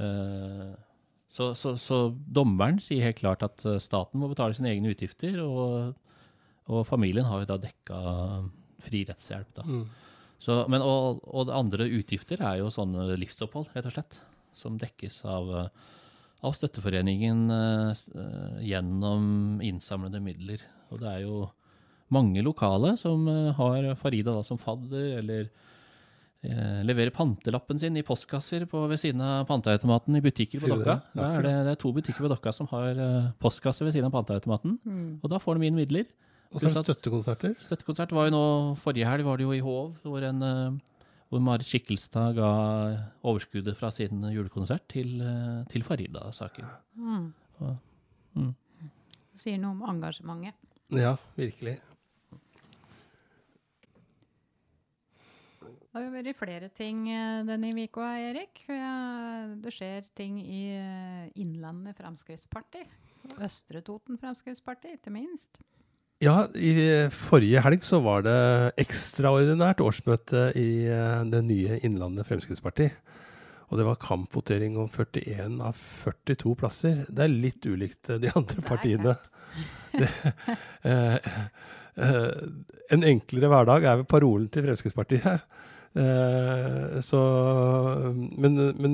Eh, 0.00 0.70
så, 1.30 1.52
så, 1.54 1.76
så 1.78 2.08
dommeren 2.26 2.80
sier 2.82 3.06
helt 3.06 3.20
klart 3.22 3.44
at 3.46 3.64
eh, 3.64 3.80
staten 3.82 4.20
må 4.20 4.30
betale 4.32 4.56
sine 4.56 4.72
egne 4.72 4.92
utgifter, 4.94 5.40
og, 5.44 5.94
og 6.70 6.86
familien 6.88 7.28
har 7.28 7.44
jo 7.44 7.52
da 7.52 7.60
dekka 7.62 8.00
fri 8.80 9.04
rettshjelp. 9.08 9.52
da. 9.56 9.66
Mm. 9.66 9.84
Så, 10.40 10.62
men, 10.72 10.80
og, 10.80 11.20
og 11.28 11.48
det 11.48 11.56
andre 11.56 11.86
utgifter 12.00 12.40
er 12.40 12.60
jo 12.62 12.72
sånne 12.72 13.12
livsopphold, 13.20 13.72
rett 13.74 13.88
og 13.90 13.96
slett. 13.96 14.20
Som 14.56 14.78
dekkes 14.80 15.22
av, 15.28 15.48
eh, 15.56 15.96
av 16.46 16.56
Støtteforeningen 16.56 17.46
eh, 17.54 18.04
eh, 18.16 18.60
gjennom 18.72 19.60
innsamlede 19.64 20.22
midler. 20.24 20.62
Og 20.90 21.02
det 21.02 21.10
er 21.10 21.24
jo 21.26 21.48
mange 22.10 22.42
lokale 22.42 22.96
som 22.98 23.28
har 23.54 23.92
Farida 23.94 24.34
da 24.34 24.42
som 24.42 24.58
fadder, 24.58 25.20
eller 25.20 25.44
eh, 26.42 26.80
leverer 26.82 27.14
pantelappen 27.14 27.78
sin 27.78 27.98
i 28.00 28.02
postkasser 28.02 28.66
på, 28.66 28.82
ved 28.90 28.98
siden 28.98 29.22
av 29.22 29.44
panteautomaten 29.46 30.18
i 30.18 30.24
butikker 30.24 30.64
på 30.64 30.72
Dokka. 30.72 30.96
det? 31.14 31.22
Ja, 31.22 31.28
er 31.36 31.46
det, 31.46 31.54
det 31.68 31.76
er 31.76 31.84
to 31.84 31.92
butikker 31.94 32.26
på 32.26 32.32
Dokka 32.32 32.54
som 32.56 32.66
har 32.72 32.98
uh, 32.98 33.30
postkasse 33.38 33.86
ved 33.86 33.94
siden 33.94 34.10
av 34.10 34.16
panteautomaten. 34.18 34.80
Og 35.22 35.30
da 35.30 35.38
får 35.38 35.60
de 35.60 35.70
inn 35.70 35.78
midler. 35.78 36.10
Og 36.50 36.58
så 36.58 36.66
er 36.66 36.74
det 36.74 36.82
støttekonserter. 36.88 37.52
Støttekonsert 37.62 38.12
var 38.14 38.26
jo 38.26 38.34
nå 38.34 38.44
Forrige 38.82 39.06
helg 39.06 39.26
var 39.26 39.38
det 39.38 39.46
jo 39.46 39.52
i 39.54 39.62
Hov, 39.62 39.92
hvor, 40.02 40.24
en, 40.26 40.42
eh, 40.42 40.78
hvor 41.30 41.42
Marit 41.42 41.68
Skikkelstad 41.68 42.34
ga 42.40 42.48
overskuddet 43.22 43.78
fra 43.78 43.92
sin 43.94 44.24
julekonsert 44.34 44.88
til, 44.90 45.20
eh, 45.22 45.62
til 45.70 45.84
Farida-saken. 45.86 46.66
Sier 49.38 49.60
noe 49.62 49.76
om 49.76 49.84
engasjementet. 49.94 50.58
Ja, 50.90 51.14
virkelig. 51.38 51.78
Det 55.60 55.98
har 55.98 56.02
jo 56.04 56.10
vært 56.14 56.38
flere 56.38 56.68
ting 56.74 57.06
eh, 57.10 57.44
denne 57.46 57.70
uka, 57.78 58.10
Erik. 58.18 58.64
Det 58.66 59.72
skjer 59.74 60.10
ting 60.18 60.42
i 60.42 60.64
eh, 60.74 61.30
Innlandet 61.38 61.98
Fremskrittsparti. 61.98 62.82
Østre 63.38 63.82
Toten 63.86 64.18
Fremskrittsparti, 64.18 64.96
ikke 64.98 65.14
minst. 65.14 65.62
Ja, 66.20 66.42
i 66.52 66.74
forrige 67.16 67.62
helg 67.64 67.84
så 67.86 68.02
var 68.04 68.26
det 68.26 68.40
ekstraordinært 68.82 69.78
årsmøte 69.80 70.50
i 70.58 70.84
eh, 70.84 71.22
det 71.32 71.40
nye 71.46 71.78
Innlandet 71.80 72.28
Fremskrittsparti. 72.28 72.90
Og 73.70 73.78
det 73.78 73.86
var 73.86 74.00
kampvotering 74.02 74.76
om 74.82 74.90
41 74.90 75.56
av 75.64 75.78
42 76.02 76.52
plasser. 76.60 77.04
Det 77.08 77.24
er 77.24 77.32
litt 77.32 77.64
ulikt 77.64 78.10
eh, 78.10 78.20
de 78.20 78.32
andre 78.36 78.66
partiene. 78.66 79.16
Det, 79.94 80.10
eh, 80.84 81.16
eh, 82.04 82.44
en 82.92 83.08
enklere 83.14 83.50
hverdag 83.54 83.86
er 83.88 84.02
vel 84.02 84.10
parolen 84.10 84.50
til 84.52 84.66
Fremskrittspartiet. 84.66 85.56
Eh, 85.90 87.00
så, 87.02 87.20
men, 88.14 88.54
men 88.78 88.92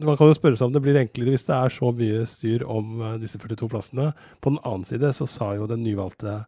man 0.00 0.16
kan 0.16 0.30
jo 0.30 0.36
spørre 0.36 0.56
seg 0.56 0.70
om 0.70 0.76
det 0.76 0.80
blir 0.84 0.96
enklere 0.96 1.34
hvis 1.34 1.44
det 1.44 1.56
er 1.58 1.74
så 1.74 1.90
mye 1.96 2.22
styr 2.28 2.64
om 2.64 3.02
eh, 3.02 3.18
disse 3.20 3.40
42 3.40 3.68
plassene. 3.72 4.12
På 4.40 4.54
den 4.54 4.62
annen 4.64 4.86
side 4.88 5.12
så 5.16 5.28
sa 5.28 5.52
jo 5.58 5.68
den 5.70 5.84
nyvalgte 5.84 6.38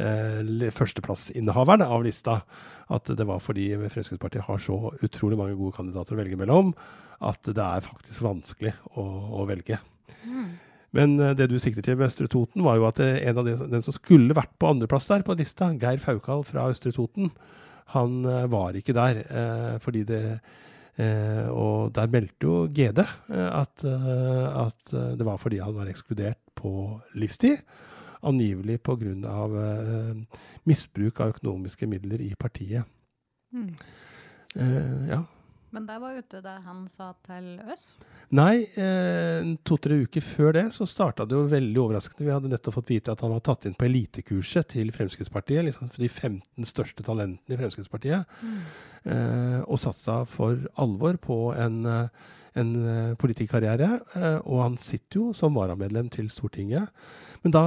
eh, 0.00 0.70
førsteplassinnehaveren 0.74 1.84
av 1.84 2.06
lista 2.06 2.40
at 2.88 3.12
det 3.12 3.26
var 3.28 3.42
fordi 3.44 3.74
Fremskrittspartiet 3.76 4.46
har 4.46 4.64
så 4.64 4.78
utrolig 5.04 5.36
mange 5.36 5.58
gode 5.58 5.76
kandidater 5.76 6.16
å 6.16 6.22
velge 6.22 6.38
mellom, 6.40 6.72
at 7.20 7.42
det 7.44 7.64
er 7.64 7.84
faktisk 7.84 8.24
vanskelig 8.24 8.72
å, 8.96 9.04
å 9.42 9.44
velge. 9.50 9.76
Men 10.96 11.18
eh, 11.20 11.36
det 11.36 11.50
du 11.52 11.58
sikter 11.60 11.84
til 11.84 12.00
med 12.00 12.08
Østre 12.08 12.30
Toten, 12.32 12.64
var 12.64 12.80
jo 12.80 12.88
at 12.88 13.04
en 13.04 13.44
av 13.44 13.44
de, 13.44 13.58
den 13.76 13.84
som 13.84 13.92
skulle 13.92 14.36
vært 14.36 14.56
på 14.56 14.72
andreplass 14.72 15.10
der 15.10 15.26
på 15.26 15.36
lista, 15.36 15.74
Geir 15.76 16.00
Faukal 16.00 16.46
fra 16.48 16.70
Østre 16.72 16.96
Toten, 16.96 17.28
han 17.94 18.24
eh, 18.24 18.46
var 18.50 18.76
ikke 18.76 18.96
der. 18.96 19.22
Eh, 19.24 19.76
fordi 19.82 20.04
det 20.08 20.22
eh, 20.98 21.48
Og 21.48 21.94
der 21.94 22.10
meldte 22.10 22.46
jo 22.46 22.66
GD 22.66 23.04
at, 23.30 23.84
at 23.84 24.90
det 24.90 25.26
var 25.26 25.36
fordi 25.38 25.60
han 25.62 25.76
var 25.76 25.86
ekskludert 25.86 26.40
på 26.58 27.00
livstid. 27.14 27.62
Angivelig 28.22 28.80
pga. 28.82 29.14
Eh, 29.62 30.40
misbruk 30.66 31.20
av 31.20 31.36
økonomiske 31.36 31.86
midler 31.86 32.20
i 32.20 32.34
partiet. 32.38 32.84
Mm. 33.54 33.74
Eh, 34.56 35.08
ja. 35.12 35.22
Men 35.74 35.86
det 35.88 35.98
var 36.00 36.16
ute 36.16 36.40
da 36.44 36.58
han 36.64 36.86
sa 36.90 37.10
til 37.26 37.58
oss. 37.68 37.84
Nei, 38.36 38.68
eh, 38.76 39.46
to-tre 39.64 40.02
uker 40.04 40.24
før 40.24 40.52
det 40.52 40.64
så 40.76 40.84
starta 40.88 41.24
det 41.28 41.36
jo 41.36 41.46
veldig 41.48 41.80
overraskende. 41.80 42.26
Vi 42.26 42.34
hadde 42.34 42.50
nettopp 42.52 42.76
fått 42.76 42.92
vite 42.92 43.12
at 43.12 43.22
han 43.24 43.32
var 43.32 43.40
tatt 43.44 43.64
inn 43.68 43.76
på 43.78 43.86
elitekurset 43.88 44.68
til 44.74 44.92
Fremskrittspartiet. 44.92 45.64
liksom 45.64 45.88
De 45.96 46.08
15 46.08 46.68
største 46.68 47.04
talentene 47.04 47.56
i 47.56 47.60
Fremskrittspartiet. 47.60 48.26
Eh, 49.04 49.60
og 49.64 49.80
satsa 49.80 50.24
for 50.28 50.60
alvor 50.76 51.16
på 51.16 51.54
en, 51.56 51.86
eh, 51.86 52.08
en 52.54 52.74
eh, 52.84 53.14
politikkarriere. 53.16 54.00
Eh, 54.16 54.38
og 54.44 54.62
han 54.62 54.76
sitter 54.76 55.20
jo 55.20 55.32
som 55.32 55.54
varamedlem 55.54 56.10
til 56.10 56.28
Stortinget. 56.28 56.88
Men 57.42 57.52
da 57.52 57.64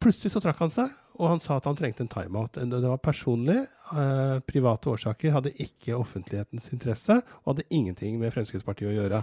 plutselig 0.00 0.32
så 0.32 0.40
trakk 0.40 0.58
han 0.58 0.72
seg, 0.72 0.88
og 1.18 1.32
han 1.32 1.42
sa 1.42 1.56
at 1.58 1.66
han 1.66 1.76
trengte 1.78 2.04
en 2.04 2.12
timeout. 2.12 2.54
Det 2.54 2.78
var 2.84 3.00
personlig. 3.02 3.58
Eh, 3.90 4.38
private 4.46 4.92
årsaker 4.94 5.34
hadde 5.34 5.54
ikke 5.62 5.98
offentlighetens 5.98 6.70
interesse, 6.72 7.20
og 7.42 7.52
hadde 7.52 7.66
ingenting 7.74 8.20
med 8.20 8.32
Fremskrittspartiet 8.34 8.92
å 8.92 8.96
gjøre. 9.00 9.22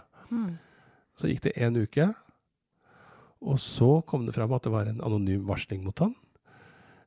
Så 1.16 1.32
gikk 1.32 1.46
det 1.46 1.56
en 1.64 1.80
uke, 1.80 2.10
og 3.46 3.60
så 3.62 4.02
kom 4.10 4.26
det 4.28 4.36
fram 4.36 4.54
at 4.58 4.66
det 4.66 4.74
var 4.74 4.90
en 4.90 5.04
anonym 5.06 5.46
varsling 5.48 5.86
mot 5.86 6.04
han. 6.04 6.16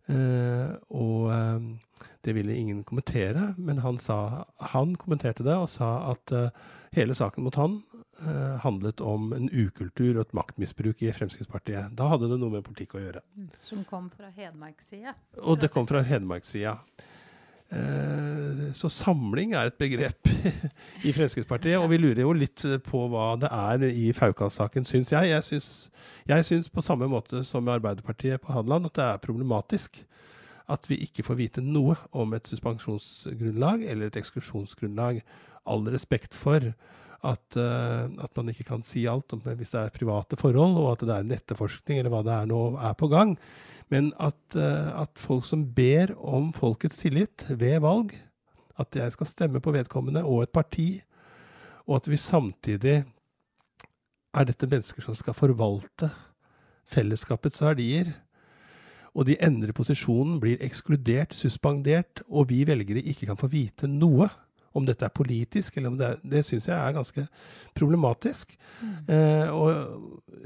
Eh, 0.08 0.72
og 0.96 1.28
eh, 1.34 2.06
det 2.24 2.34
ville 2.36 2.56
ingen 2.56 2.82
kommentere, 2.88 3.52
men 3.58 3.82
han, 3.84 3.98
sa, 4.00 4.46
han 4.72 4.96
kommenterte 4.96 5.44
det 5.44 5.56
og 5.58 5.68
sa 5.72 6.14
at 6.14 6.32
eh, 6.32 6.54
hele 6.96 7.16
saken 7.16 7.44
mot 7.44 7.58
han 7.60 7.82
handlet 8.64 8.98
om 9.04 9.28
en 9.36 9.46
ukultur 9.52 10.16
og 10.16 10.24
et 10.24 10.32
maktmisbruk 10.34 11.04
i 11.06 11.12
Fremskrittspartiet. 11.14 11.92
Da 11.94 12.08
hadde 12.10 12.26
det 12.32 12.40
noe 12.40 12.56
med 12.56 12.64
politikk 12.66 12.96
å 12.98 13.02
gjøre. 13.04 13.22
Som 13.62 13.84
kom 13.86 14.08
fra 14.10 14.32
Hedmarkssida. 14.34 15.14
Og 15.44 15.60
det 15.62 15.70
kom 15.70 15.86
fra 15.86 16.02
Hedmarkssida. 16.02 16.74
Eh, 17.68 18.72
så 18.72 18.88
samling 18.88 19.52
er 19.52 19.68
et 19.68 19.76
begrep 19.80 20.28
i 21.06 21.12
Fremskrittspartiet, 21.12 21.76
og 21.76 21.90
vi 21.92 22.00
lurer 22.00 22.22
jo 22.22 22.32
litt 22.32 22.64
på 22.86 23.02
hva 23.12 23.34
det 23.40 23.50
er 23.52 23.84
i 23.90 24.08
Faukas-saken, 24.16 24.88
syns 24.88 25.12
jeg. 25.12 25.28
Jeg 25.34 25.44
syns, 25.44 25.68
jeg 26.30 26.46
syns 26.48 26.70
på 26.72 26.84
samme 26.84 27.10
måte 27.12 27.42
som 27.44 27.68
i 27.68 27.74
Arbeiderpartiet 27.74 28.40
på 28.44 28.54
Hadeland 28.56 28.88
at 28.88 28.96
det 28.96 29.08
er 29.08 29.24
problematisk 29.24 30.00
at 30.68 30.84
vi 30.88 31.00
ikke 31.04 31.24
får 31.24 31.36
vite 31.38 31.64
noe 31.64 31.96
om 32.16 32.32
et 32.36 32.48
suspensjonsgrunnlag 32.48 33.84
eller 33.88 34.08
et 34.08 34.18
eksklusjonsgrunnlag. 34.20 35.20
All 35.68 35.84
respekt 35.92 36.36
for 36.36 36.72
at, 37.26 37.56
eh, 37.58 38.04
at 38.22 38.36
man 38.38 38.52
ikke 38.52 38.68
kan 38.68 38.84
si 38.86 39.06
alt 39.10 39.32
om 39.34 39.42
hvis 39.42 39.72
det 39.74 39.80
er 39.80 39.94
private 39.94 40.38
forhold, 40.38 40.76
og 40.78 40.92
at 40.92 41.02
det 41.06 41.14
er 41.14 41.26
en 41.26 41.34
etterforskning 41.34 41.98
eller 41.98 42.12
hva 42.14 42.22
det 42.26 42.34
er 42.36 42.50
nå 42.50 42.62
er 42.78 42.94
på 42.98 43.10
gang. 43.10 43.34
Men 43.90 44.12
at, 44.20 44.38
eh, 44.54 44.90
at 45.02 45.18
folk 45.18 45.46
som 45.48 45.66
ber 45.74 46.14
om 46.18 46.52
folkets 46.54 47.02
tillit 47.02 47.46
ved 47.48 47.80
valg, 47.82 48.14
at 48.78 48.94
jeg 48.94 49.12
skal 49.12 49.26
stemme 49.26 49.60
på 49.60 49.74
vedkommende 49.74 50.22
og 50.22 50.44
et 50.44 50.54
parti, 50.54 51.02
og 51.88 51.98
at 51.98 52.08
vi 52.10 52.20
samtidig 52.20 52.96
er 54.36 54.44
dette 54.46 54.68
mennesker 54.68 55.02
som 55.02 55.16
skal 55.18 55.34
forvalte 55.34 56.12
fellesskapets 56.88 57.62
verdier, 57.64 58.12
og 59.16 59.26
de 59.26 59.38
endrer 59.42 59.74
posisjonen, 59.74 60.36
blir 60.38 60.60
ekskludert, 60.62 61.32
suspendert, 61.34 62.22
og 62.28 62.52
vi 62.52 62.62
velgere 62.68 63.02
ikke 63.02 63.26
kan 63.26 63.40
få 63.40 63.48
vite 63.50 63.88
noe 63.90 64.28
om 64.78 64.86
dette 64.88 65.06
er 65.06 65.14
politisk, 65.14 65.76
eller 65.76 65.92
om 65.92 65.98
det 65.98 66.06
er 66.08 66.16
Det 66.22 66.44
syns 66.46 66.68
jeg 66.68 66.78
er 66.78 66.96
ganske 66.96 67.26
problematisk. 67.78 68.46
Eh, 69.08 69.48
og 69.52 69.68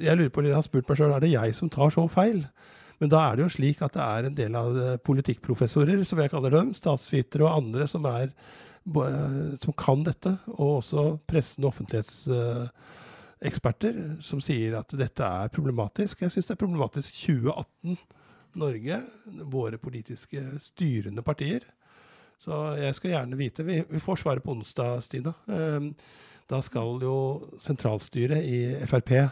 jeg 0.01 0.17
lurer 0.17 0.33
på, 0.33 0.45
jeg 0.47 0.57
har 0.57 0.67
spurt 0.67 0.89
meg 0.89 0.97
sjøl, 0.99 1.15
er 1.15 1.25
det 1.25 1.35
jeg 1.35 1.49
som 1.59 1.69
tar 1.73 1.91
så 1.95 2.03
feil? 2.11 2.41
Men 3.03 3.11
da 3.11 3.19
er 3.27 3.33
det 3.37 3.43
jo 3.43 3.55
slik 3.57 3.79
at 3.83 3.95
det 3.97 4.05
er 4.05 4.23
en 4.29 4.37
del 4.39 4.53
av 4.59 4.69
eh, 4.79 5.01
politikkprofessorer, 5.03 6.05
som 6.07 6.19
jeg 6.23 6.33
kaller 6.33 6.53
dem, 6.55 6.69
statsvitere 6.77 7.45
og 7.49 7.57
andre 7.57 7.85
som, 7.91 8.03
er, 8.07 8.29
eh, 8.87 9.51
som 9.63 9.73
kan 9.79 10.01
dette, 10.07 10.33
og 10.55 10.69
også 10.79 11.19
pressen 11.27 11.65
og 11.65 11.71
offentlighetseksperter, 11.73 13.95
som 14.23 14.41
sier 14.45 14.73
at 14.79 14.89
dette 14.95 15.25
er 15.27 15.55
problematisk. 15.55 16.23
Jeg 16.23 16.31
syns 16.35 16.47
det 16.51 16.55
er 16.57 16.65
problematisk 16.65 17.11
2018 17.27 17.97
Norge, 18.63 18.97
våre 19.49 19.77
politiske 19.81 20.41
styrende 20.61 21.23
partier. 21.25 21.63
Så 22.43 22.59
jeg 22.81 22.95
skal 22.99 23.13
gjerne 23.15 23.39
vite 23.39 23.63
Vi, 23.67 23.79
vi 23.89 24.01
får 24.03 24.23
svaret 24.23 24.43
på 24.43 24.55
onsdag, 24.57 25.03
Stina. 25.07 25.35
Eh, 25.47 25.93
da 26.51 26.59
skal 26.63 26.99
jo 27.03 27.17
sentralstyret 27.63 28.45
i 28.45 28.59
Frp 28.91 29.13
eh, 29.15 29.31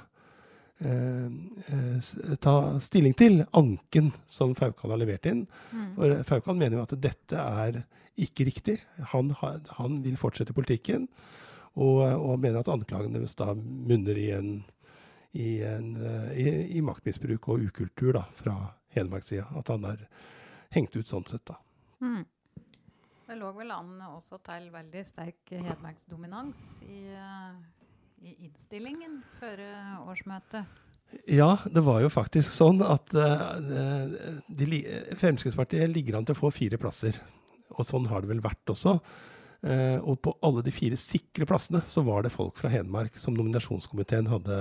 eh, 0.81 2.11
ta 2.41 2.55
stilling 2.81 3.17
til 3.19 3.43
anken 3.57 4.13
som 4.31 4.55
Faukan 4.57 4.95
har 4.95 5.03
levert 5.03 5.27
inn. 5.29 5.43
Mm. 5.73 5.91
For 5.99 6.23
Faukan 6.31 6.61
mener 6.61 6.79
jo 6.79 6.87
at 6.87 6.97
dette 7.03 7.43
er 7.65 7.83
ikke 8.21 8.47
riktig. 8.49 8.79
Han, 9.13 9.35
han 9.77 10.01
vil 10.05 10.19
fortsette 10.21 10.57
politikken, 10.57 11.09
og, 11.75 12.03
og, 12.03 12.35
mener 12.41 12.61
at 12.61 12.73
anklagene 12.73 13.23
da 13.39 13.53
munner 13.55 14.19
i, 14.19 14.29
en, 14.35 14.51
i, 15.33 15.61
en, 15.67 15.95
eh, 15.97 16.33
i, 16.41 16.51
i 16.79 16.85
maktmisbruk 16.85 17.49
og 17.53 17.69
ukultur 17.71 18.15
da, 18.17 18.27
fra 18.39 18.57
Hedmarkssida. 18.97 19.47
At 19.61 19.71
han 19.73 19.87
er 19.93 20.05
hengt 20.75 20.97
ut 20.97 21.09
sånn 21.09 21.27
sett, 21.29 21.45
da. 21.49 21.59
Mm. 22.01 22.25
Det 23.31 23.37
lå 23.39 23.47
vel 23.55 23.69
an 23.71 23.93
også 24.09 24.41
til 24.43 24.65
veldig 24.75 25.01
sterk 25.07 25.53
hedmarksdominans 25.53 26.65
i, 26.83 27.13
uh, 27.15 27.53
i 28.27 28.33
innstillingen 28.49 29.21
før 29.39 29.61
uh, 29.63 30.01
årsmøtet. 30.11 30.81
Ja, 31.31 31.53
det 31.63 31.85
var 31.87 32.01
jo 32.03 32.09
faktisk 32.11 32.51
sånn 32.51 32.83
at 32.83 33.15
uh, 33.15 33.55
de, 34.51 34.81
Fremskrittspartiet 35.21 35.93
ligger 35.93 36.19
an 36.19 36.27
til 36.27 36.35
å 36.35 36.41
få 36.41 36.51
fire 36.57 36.81
plasser. 36.83 37.21
Og 37.77 37.87
sånn 37.87 38.09
har 38.11 38.25
det 38.25 38.33
vel 38.33 38.43
vært 38.43 38.73
også. 38.75 38.97
og 40.01 40.17
på 40.25 40.33
alle 40.43 40.65
de 40.67 40.73
fire 40.75 40.97
sikre 40.99 41.47
plassene 41.47 41.85
så 41.87 42.03
var 42.03 42.25
det 42.25 42.33
folk 42.35 42.57
fra 42.59 42.71
Hedmark 42.73 43.15
som 43.21 43.37
nominasjonskomiteen 43.37 44.27
hadde 44.27 44.59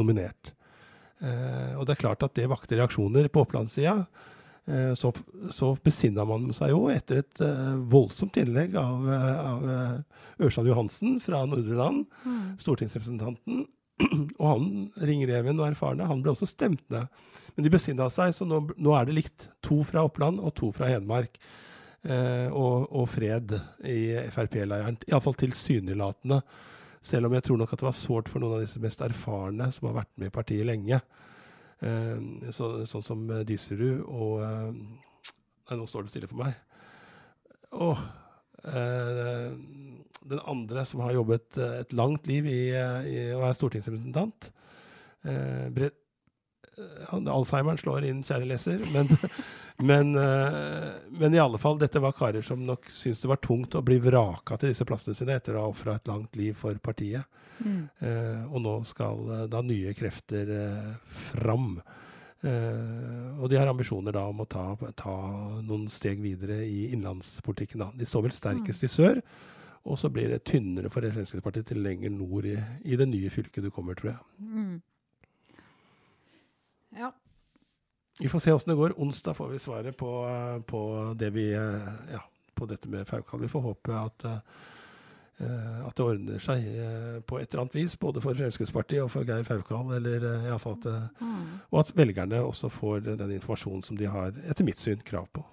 nominert. 0.00 0.50
og 1.20 1.84
det 1.86 1.94
er 1.94 2.00
klart 2.00 2.24
at 2.26 2.34
det 2.34 2.48
vakte 2.50 2.74
reaksjoner 2.80 3.28
på 3.30 3.44
Opplandssida. 3.44 4.08
Eh, 4.68 4.94
så, 4.94 5.12
så 5.50 5.72
besinna 5.84 6.24
man 6.28 6.50
seg 6.52 6.74
jo 6.74 6.88
etter 6.92 7.22
et 7.22 7.40
uh, 7.40 7.78
voldsomt 7.88 8.36
innlegg 8.36 8.74
av, 8.76 9.06
av 9.08 9.62
uh, 9.64 10.44
Ørsal 10.44 10.68
Johansen 10.68 11.16
fra 11.24 11.40
Nordre 11.48 11.78
Land, 11.78 12.02
mm. 12.24 12.42
stortingsrepresentanten. 12.60 13.62
og 14.40 14.44
han, 14.44 14.66
ringreven 15.08 15.56
og 15.56 15.70
erfarne, 15.70 16.08
han 16.10 16.20
ble 16.24 16.34
også 16.34 16.50
stemt 16.50 16.84
ned. 16.92 17.08
Men 17.54 17.64
de 17.64 17.72
besinna 17.72 18.10
seg, 18.12 18.34
så 18.36 18.44
nå, 18.46 18.60
nå, 18.76 18.92
er 18.94 19.08
det 19.08 19.16
likt. 19.16 19.48
To 19.64 19.80
fra 19.88 20.04
Oppland 20.06 20.42
og 20.42 20.52
to 20.58 20.68
fra 20.74 20.90
Hedmark. 20.92 21.40
Uh, 22.04 22.52
og, 22.52 22.92
og, 22.92 23.08
fred 23.10 23.56
i 23.88 24.02
Frp-leiren. 24.30 25.00
Iallfall 25.08 25.38
tilsynelatende. 25.40 26.42
Selv 27.08 27.26
om 27.26 27.34
jeg 27.34 27.46
tror 27.46 27.58
nok 27.62 27.72
at 27.72 27.80
det 27.80 27.88
var 27.88 27.96
sårt 27.96 28.28
for 28.28 28.42
noen 28.42 28.58
av 28.58 28.66
disse 28.66 28.80
mest 28.82 29.00
erfarne 29.02 29.72
som 29.74 29.88
har 29.88 30.02
vært 30.02 30.12
med 30.20 30.28
i 30.28 30.34
partiet 30.34 30.68
lenge. 30.68 31.00
Eh, 31.78 32.50
så, 32.50 32.70
sånn 32.90 33.04
som 33.06 33.20
eh, 33.30 33.44
Diserud 33.46 34.00
og 34.10 34.40
eh, 34.42 34.70
Nei, 35.68 35.76
nå 35.76 35.84
står 35.84 36.06
det 36.06 36.14
stille 36.14 36.30
for 36.30 36.40
meg. 36.40 36.54
Og 37.76 37.98
den 38.64 40.40
andre 40.48 40.84
som 40.88 41.02
har 41.04 41.12
jobbet 41.12 41.58
et 41.60 41.92
langt 41.92 42.24
liv 42.26 42.46
i, 42.48 42.72
i 42.72 43.18
og 43.36 43.44
er 43.44 43.58
stortingsrepresentant. 43.58 44.48
Bre 45.76 45.90
Alzheimeren 47.10 47.80
slår 47.80 48.06
inn, 48.08 48.24
kjære 48.26 48.48
leser. 48.50 48.82
Men, 48.94 49.10
men, 49.90 50.12
men, 50.14 51.34
i 51.34 51.42
alle 51.42 51.60
fall, 51.62 51.78
dette 51.80 52.02
var 52.02 52.16
karer 52.18 52.44
som 52.46 52.64
nok 52.66 52.90
syntes 52.92 53.24
det 53.24 53.30
var 53.30 53.42
tungt 53.44 53.76
å 53.78 53.84
bli 53.84 54.00
vraka 54.02 54.58
til 54.58 54.72
disse 54.72 54.86
plassene 54.88 55.18
sine 55.18 55.36
etter 55.38 55.58
å 55.58 55.66
ha 55.66 55.72
ofra 55.72 55.98
et 55.98 56.10
langt 56.10 56.38
liv 56.38 56.56
for 56.58 56.78
partiet. 56.82 57.26
Mm. 57.64 57.88
Eh, 57.98 58.42
og 58.52 58.62
nå 58.62 58.74
skal 58.88 59.30
eh, 59.34 59.46
da 59.50 59.62
nye 59.66 59.94
krefter 59.98 60.52
eh, 60.54 61.16
fram. 61.32 61.72
Eh, 62.40 63.38
og 63.38 63.48
de 63.50 63.58
har 63.58 63.70
ambisjoner 63.70 64.14
da 64.14 64.24
om 64.30 64.44
å 64.44 64.48
ta, 64.50 64.70
ta, 64.98 65.14
noen 65.64 65.88
steg 65.92 66.22
videre 66.22 66.60
i 66.66 66.88
innlandspolitikken. 66.94 67.82
Da. 67.82 67.90
De 67.98 68.08
står 68.08 68.28
vel 68.28 68.36
sterkest 68.36 68.84
mm. 68.84 68.86
i 68.86 68.92
sør. 68.92 69.22
Og 69.88 69.98
så 69.98 70.10
blir 70.12 70.30
det 70.30 70.44
tynnere 70.46 70.90
for 70.92 71.06
Fremskrittspartiet 71.06 71.70
til 71.70 71.82
lenger 71.82 72.12
nord 72.12 72.46
i, 72.46 72.58
i, 72.84 72.98
det 72.98 73.08
nye 73.08 73.30
fylket 73.32 73.64
du 73.64 73.70
kommer, 73.74 73.96
tror 73.98 74.12
jeg. 74.12 74.20
Mm. 74.42 74.74
Ja. 76.98 77.12
Vi 78.18 78.28
får 78.28 78.42
se 78.42 78.52
åssen 78.52 78.72
det 78.72 78.80
går. 78.80 78.96
Onsdag 78.98 79.36
får 79.38 79.52
vi 79.52 79.60
svaret 79.62 79.96
på, 79.96 80.10
på 80.66 80.80
det 81.18 81.30
vi 81.36 81.52
Ja, 81.52 82.24
på 82.54 82.66
dette 82.66 82.90
med 82.90 83.06
Faukal. 83.06 83.44
Vi 83.44 83.52
får 83.52 83.66
håpe 83.68 84.00
at 84.00 84.26
Eh, 85.38 85.86
at 85.86 85.94
det 85.94 86.02
ordner 86.02 86.40
seg 86.42 86.64
eh, 86.66 87.18
på 87.22 87.36
et 87.38 87.52
eller 87.52 87.62
annet 87.62 87.76
vis, 87.78 87.94
både 88.00 88.18
for 88.22 88.34
Fremskrittspartiet 88.34 89.04
og 89.04 89.12
for 89.12 89.28
Geir 89.28 89.46
Faukal. 89.46 89.92
Eller, 89.94 90.26
at, 90.50 90.88
mm. 91.20 91.44
Og 91.70 91.78
at 91.84 91.92
velgerne 91.94 92.42
også 92.42 92.70
får 92.74 93.04
den 93.06 93.36
informasjonen 93.36 93.84
som 93.86 94.00
de 94.00 94.10
har, 94.10 94.34
etter 94.50 94.66
mitt 94.66 94.82
syn, 94.82 94.98
krav 95.06 95.30
på. 95.30 95.44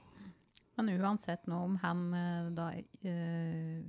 Men 0.75 0.89
uansett 0.97 1.45
nå 1.47 1.61
om 1.69 1.77
han 1.85 2.01
da, 2.57 2.65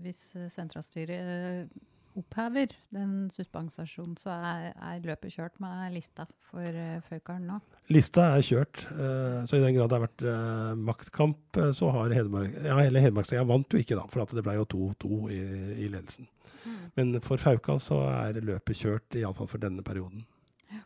hvis 0.05 0.21
sentralstyret 0.55 1.73
opphever 2.17 2.73
den 2.95 3.29
suspensasjonen, 3.33 4.17
så 4.21 4.33
er, 4.35 4.71
er, 4.75 5.03
løpet 5.05 5.35
kjørt 5.35 5.59
med 5.63 5.95
lista 5.95 6.27
for 6.49 6.65
uh, 6.65 6.99
Faukaren 7.07 7.47
nå? 7.49 7.59
Lista 7.93 8.31
er 8.35 8.45
kjørt. 8.47 8.85
Uh, 8.93 9.43
så 9.49 9.59
i 9.59 9.65
den 9.65 9.77
grad 9.77 9.91
det 9.91 9.99
har 9.99 10.07
vært 10.07 10.25
uh, 10.27 10.73
maktkamp, 10.89 11.61
så 11.77 11.91
har 11.95 12.15
Hedmark 12.17 12.57
Ja, 12.65 12.79
hele 12.81 13.03
Hedmarkseier 13.05 13.47
vant 13.49 13.73
jo 13.73 13.83
ikke, 13.83 13.99
da, 13.99 14.07
for 14.13 14.39
det 14.39 14.47
ble 14.47 14.57
jo 14.59 14.69
2-2 14.75 15.21
i, 15.35 15.41
i, 15.77 15.91
ledelsen. 15.93 16.29
Mm. 16.65 16.79
Men 16.99 17.21
for 17.25 17.41
Fauka 17.41 17.79
så 17.83 18.01
er 18.11 18.41
løpet 18.41 18.81
kjørt, 18.81 19.19
iallfall 19.19 19.51
for 19.51 19.63
denne 19.63 19.85
perioden. 19.87 20.25
Ja. 20.73 20.83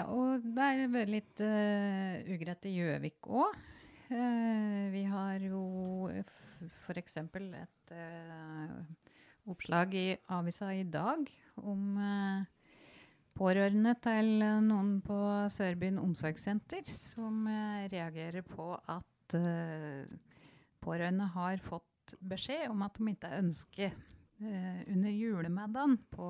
ja, 0.00 0.06
og 0.10 0.46
det 0.56 0.70
er 0.74 0.94
vel 0.94 1.12
litt 1.18 1.44
ugreit 1.44 2.66
i 2.66 2.78
Gjøvik 2.80 3.28
òg. 3.28 3.58
Vi 4.08 5.02
har 5.04 5.42
jo 5.44 6.08
f.eks. 6.86 7.16
et 7.20 7.92
uh, 7.92 8.78
oppslag 9.52 9.94
i 9.94 10.06
avisa 10.32 10.70
i 10.72 10.84
dag 10.88 11.28
om 11.60 11.98
pårørende 13.38 13.92
til 14.02 14.30
noen 14.64 14.98
på 15.04 15.18
Sørbyen 15.52 16.00
omsorgssenter 16.00 16.88
som 16.96 17.46
reagerer 17.92 18.42
på 18.46 18.72
at 18.76 19.36
pårørende 20.82 21.28
har 21.36 21.60
fått 21.62 22.16
beskjed 22.18 22.68
om 22.72 22.82
at 22.86 22.96
de 22.98 23.12
ikke 23.12 23.32
ønsker 23.38 23.94
under 24.40 25.12
julemiddagen 25.12 25.98
på 26.12 26.28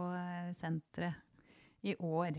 senteret 0.58 1.24
i 1.86 1.94
år. 1.98 2.38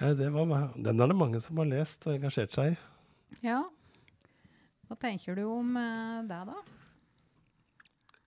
Ja, 0.00 0.10
var, 0.30 0.72
den 0.76 1.00
er 1.00 1.06
det 1.06 1.16
mange 1.16 1.40
som 1.40 1.58
har 1.60 1.70
lest 1.70 2.06
og 2.08 2.16
engasjert 2.16 2.54
seg 2.56 2.74
i. 2.74 2.78
Ja. 3.44 3.62
Hva 4.88 4.96
tenker 5.00 5.38
du 5.38 5.44
om 5.48 5.76
det, 6.28 6.40
da? 6.48 6.56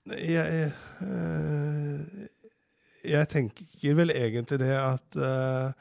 Jeg, 0.08 0.72
øh, 1.04 2.28
jeg 3.04 3.30
tenker 3.30 3.98
vel 3.98 4.14
egentlig 4.16 4.60
det 4.62 4.72
at 4.72 5.18
øh, 5.20 5.72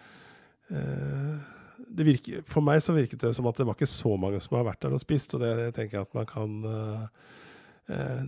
det 1.97 2.07
virker, 2.09 2.43
For 2.51 2.65
meg 2.65 2.83
så 2.83 2.97
virket 2.97 3.23
det 3.23 3.31
som 3.37 3.47
at 3.47 3.57
det 3.57 3.67
var 3.69 3.79
ikke 3.79 3.89
så 3.89 4.17
mange 4.19 4.41
som 4.43 4.59
har 4.59 4.67
vært 4.67 4.83
der 4.83 4.97
og 4.97 5.01
spist, 5.01 5.37
og 5.37 5.45
det 5.45 5.53
jeg 5.55 5.77
tenker 5.77 6.03
at 6.03 6.15
man 6.17 6.27
kan 6.27 6.59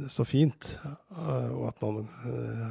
så 0.09 0.23
fint. 0.23 0.79
Og 1.11 1.65
at 1.67 1.83
man 1.83 2.07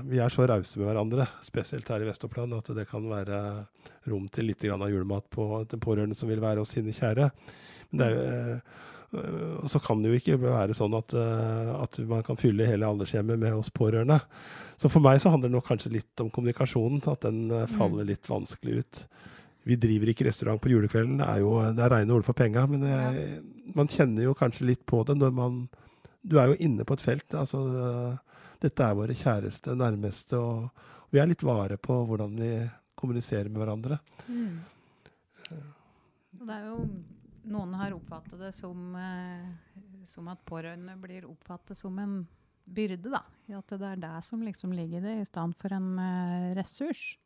Vi 0.08 0.22
er 0.24 0.32
så 0.32 0.48
rause 0.48 0.80
med 0.80 0.88
hverandre, 0.88 1.28
spesielt 1.44 1.90
her 1.92 2.00
i 2.00 2.08
Vest-Oppland, 2.08 2.56
at 2.56 2.72
det 2.78 2.88
kan 2.88 3.10
være 3.12 3.66
rom 4.08 4.30
til 4.32 4.48
litt 4.48 4.64
av 4.64 4.88
julemat 4.88 5.28
på 5.30 5.66
den 5.68 5.84
pårørende 5.84 6.16
som 6.16 6.32
vil 6.32 6.42
være 6.42 6.64
oss 6.64 6.72
sine 6.72 6.96
kjære. 6.96 7.28
Men 7.92 8.00
det 8.00 8.08
er 8.08 8.16
jo 8.16 8.24
Eh, 8.24 8.60
så 9.12 9.80
kan 9.80 10.02
det 10.04 10.12
jo 10.12 10.20
ikke 10.20 10.38
være 10.42 10.76
sånn 10.76 10.96
at, 10.98 11.14
eh, 11.16 11.70
at 11.78 12.00
man 12.10 12.26
kan 12.28 12.40
fylle 12.40 12.68
hele 12.68 12.88
aldershjemmet 12.88 13.40
med 13.40 13.56
oss 13.56 13.72
pårørende. 13.72 14.20
Så 14.78 14.92
for 14.92 15.04
meg 15.04 15.22
så 15.24 15.32
handler 15.32 15.50
det 15.50 15.56
nok 15.56 15.70
kanskje 15.70 15.94
litt 15.96 16.24
om 16.24 16.32
kommunikasjonen, 16.34 17.00
at 17.08 17.24
den 17.24 17.48
eh, 17.48 17.64
mm. 17.70 17.78
faller 17.80 18.10
litt 18.10 18.28
vanskelig 18.28 18.82
ut. 18.82 19.02
Vi 19.68 19.80
driver 19.80 20.12
ikke 20.12 20.28
restaurant 20.28 20.62
på 20.64 20.72
julekvelden, 20.72 21.22
det 21.22 21.28
er 21.28 21.42
jo 21.44 21.56
det 21.76 21.84
er 21.84 21.94
rene 21.96 22.16
ord 22.16 22.28
for 22.28 22.38
penga. 22.38 22.66
Men 22.72 22.86
jeg, 22.88 23.42
man 23.76 23.92
kjenner 23.92 24.28
jo 24.28 24.36
kanskje 24.38 24.68
litt 24.68 24.86
på 24.88 25.02
det 25.08 25.18
når 25.20 25.36
man 25.36 25.68
Du 26.28 26.36
er 26.40 26.52
jo 26.52 26.60
inne 26.60 26.84
på 26.84 26.96
et 26.98 27.04
felt. 27.04 27.34
altså 27.34 27.60
Dette 28.60 28.84
er 28.84 28.96
våre 28.96 29.16
kjæreste, 29.16 29.76
nærmeste, 29.76 30.36
og 30.36 31.12
vi 31.14 31.20
er 31.20 31.30
litt 31.30 31.44
vare 31.44 31.78
på 31.80 32.02
hvordan 32.10 32.34
vi 32.36 32.52
kommuniserer 32.96 33.48
med 33.48 33.62
hverandre. 33.62 34.00
Mm. 34.28 34.58
Det 35.48 36.56
er 36.56 36.66
jo 36.68 36.82
noen 37.52 37.76
har 37.80 37.96
oppfattet 37.96 38.40
det 38.40 38.54
som, 38.56 38.96
eh, 38.96 40.04
som 40.08 40.28
at 40.32 40.44
pårørende 40.48 40.98
blir 41.02 41.28
oppfattet 41.30 41.78
som 41.78 41.98
en 42.00 42.20
byrde. 42.68 43.10
da. 43.10 43.24
At 43.58 43.72
det 43.72 43.88
er 43.88 44.04
det 44.04 44.18
som 44.28 44.44
liksom 44.44 44.74
ligger 44.76 45.00
i 45.00 45.08
det, 45.08 45.16
i 45.22 45.30
stedet 45.30 45.56
for 45.62 45.74
en 45.74 45.98
eh, 46.00 46.54
ressurs. 46.58 47.18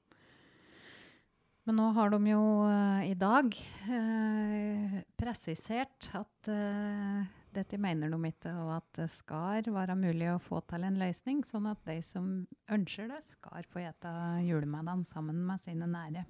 Men 1.63 1.77
nå 1.77 1.91
har 1.93 2.09
de 2.09 2.19
jo 2.31 2.41
eh, 2.65 3.11
i 3.11 3.17
dag 3.17 3.53
uh, 3.85 4.95
presisert 5.13 6.07
at 6.17 6.49
uh, 6.49 7.21
dette 7.53 7.77
mener 7.77 8.09
de 8.09 8.31
ikke, 8.31 8.53
og 8.63 8.71
at 8.79 8.87
det 8.97 9.07
skal 9.13 9.69
være 9.69 9.97
mulig 9.99 10.31
å 10.31 10.39
få 10.41 10.63
til 10.65 10.87
en 10.87 10.97
løsning, 10.97 11.43
sånn 11.45 11.69
at 11.69 11.83
de 11.85 11.99
som 12.05 12.25
ønsker 12.71 13.11
det, 13.11 13.21
skal 13.27 13.67
få 13.69 13.83
spise 13.83 14.15
julemiddagen 14.47 15.05
sammen 15.05 15.43
med 15.45 15.61
sine 15.61 15.89
nære. 15.91 16.25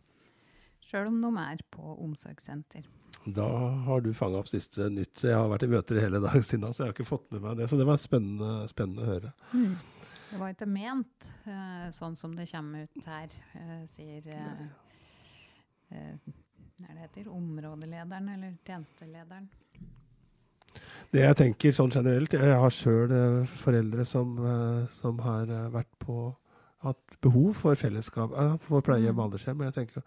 Sjøl 0.85 1.11
om 1.11 1.21
de 1.21 1.31
er 1.39 1.61
på 1.71 1.95
omsorgssenter. 2.01 2.87
Da 3.25 3.47
har 3.85 4.01
du 4.01 4.13
fanga 4.17 4.39
opp 4.41 4.49
siste 4.49 4.87
nytt. 4.89 5.21
Jeg 5.27 5.37
har 5.37 5.49
vært 5.51 5.67
i 5.67 5.69
møter 5.69 5.99
hele 6.01 6.21
dag, 6.23 6.37
siden, 6.47 6.65
så 6.73 6.83
jeg 6.83 6.89
har 6.89 6.95
ikke 6.95 7.11
fått 7.11 7.27
med 7.33 7.43
meg 7.43 7.59
det. 7.59 7.69
Så 7.69 7.77
det 7.77 7.85
var 7.89 8.01
spennende, 8.01 8.67
spennende 8.71 9.05
å 9.05 9.11
høre. 9.11 9.33
Mm. 9.53 9.75
Det 10.31 10.39
var 10.39 10.53
ikke 10.53 10.67
ment 10.71 11.27
uh, 11.45 11.89
sånn 11.93 12.15
som 12.17 12.33
det 12.37 12.47
kommer 12.49 12.87
ut 12.87 13.01
her, 13.05 13.33
uh, 13.57 13.81
sier 13.91 14.29
uh, 14.31 14.61
hva 15.91 16.93
det 16.95 17.01
heter, 17.03 17.27
områdelederen 17.29 18.29
eller 18.37 18.55
tjenestelederen. 18.65 19.49
Det 21.11 21.19
jeg 21.19 21.35
tenker 21.35 21.73
sånn 21.75 21.91
generelt 21.91 22.31
Jeg 22.31 22.55
har 22.55 22.71
sjøl 22.71 23.11
foreldre 23.59 24.05
som, 24.07 24.37
som, 24.95 25.17
har 25.19 25.49
vært 25.73 25.89
på 25.99 26.29
hatt 26.85 27.17
behov 27.21 27.59
for 27.59 27.75
fellesskap, 27.75 28.31
for 28.63 28.85
pleie 28.85 29.09
med 29.09 29.19
mm. 29.19 29.23
aldershjem. 29.25 29.65
Jeg 29.67 29.75
tenker, 29.75 30.05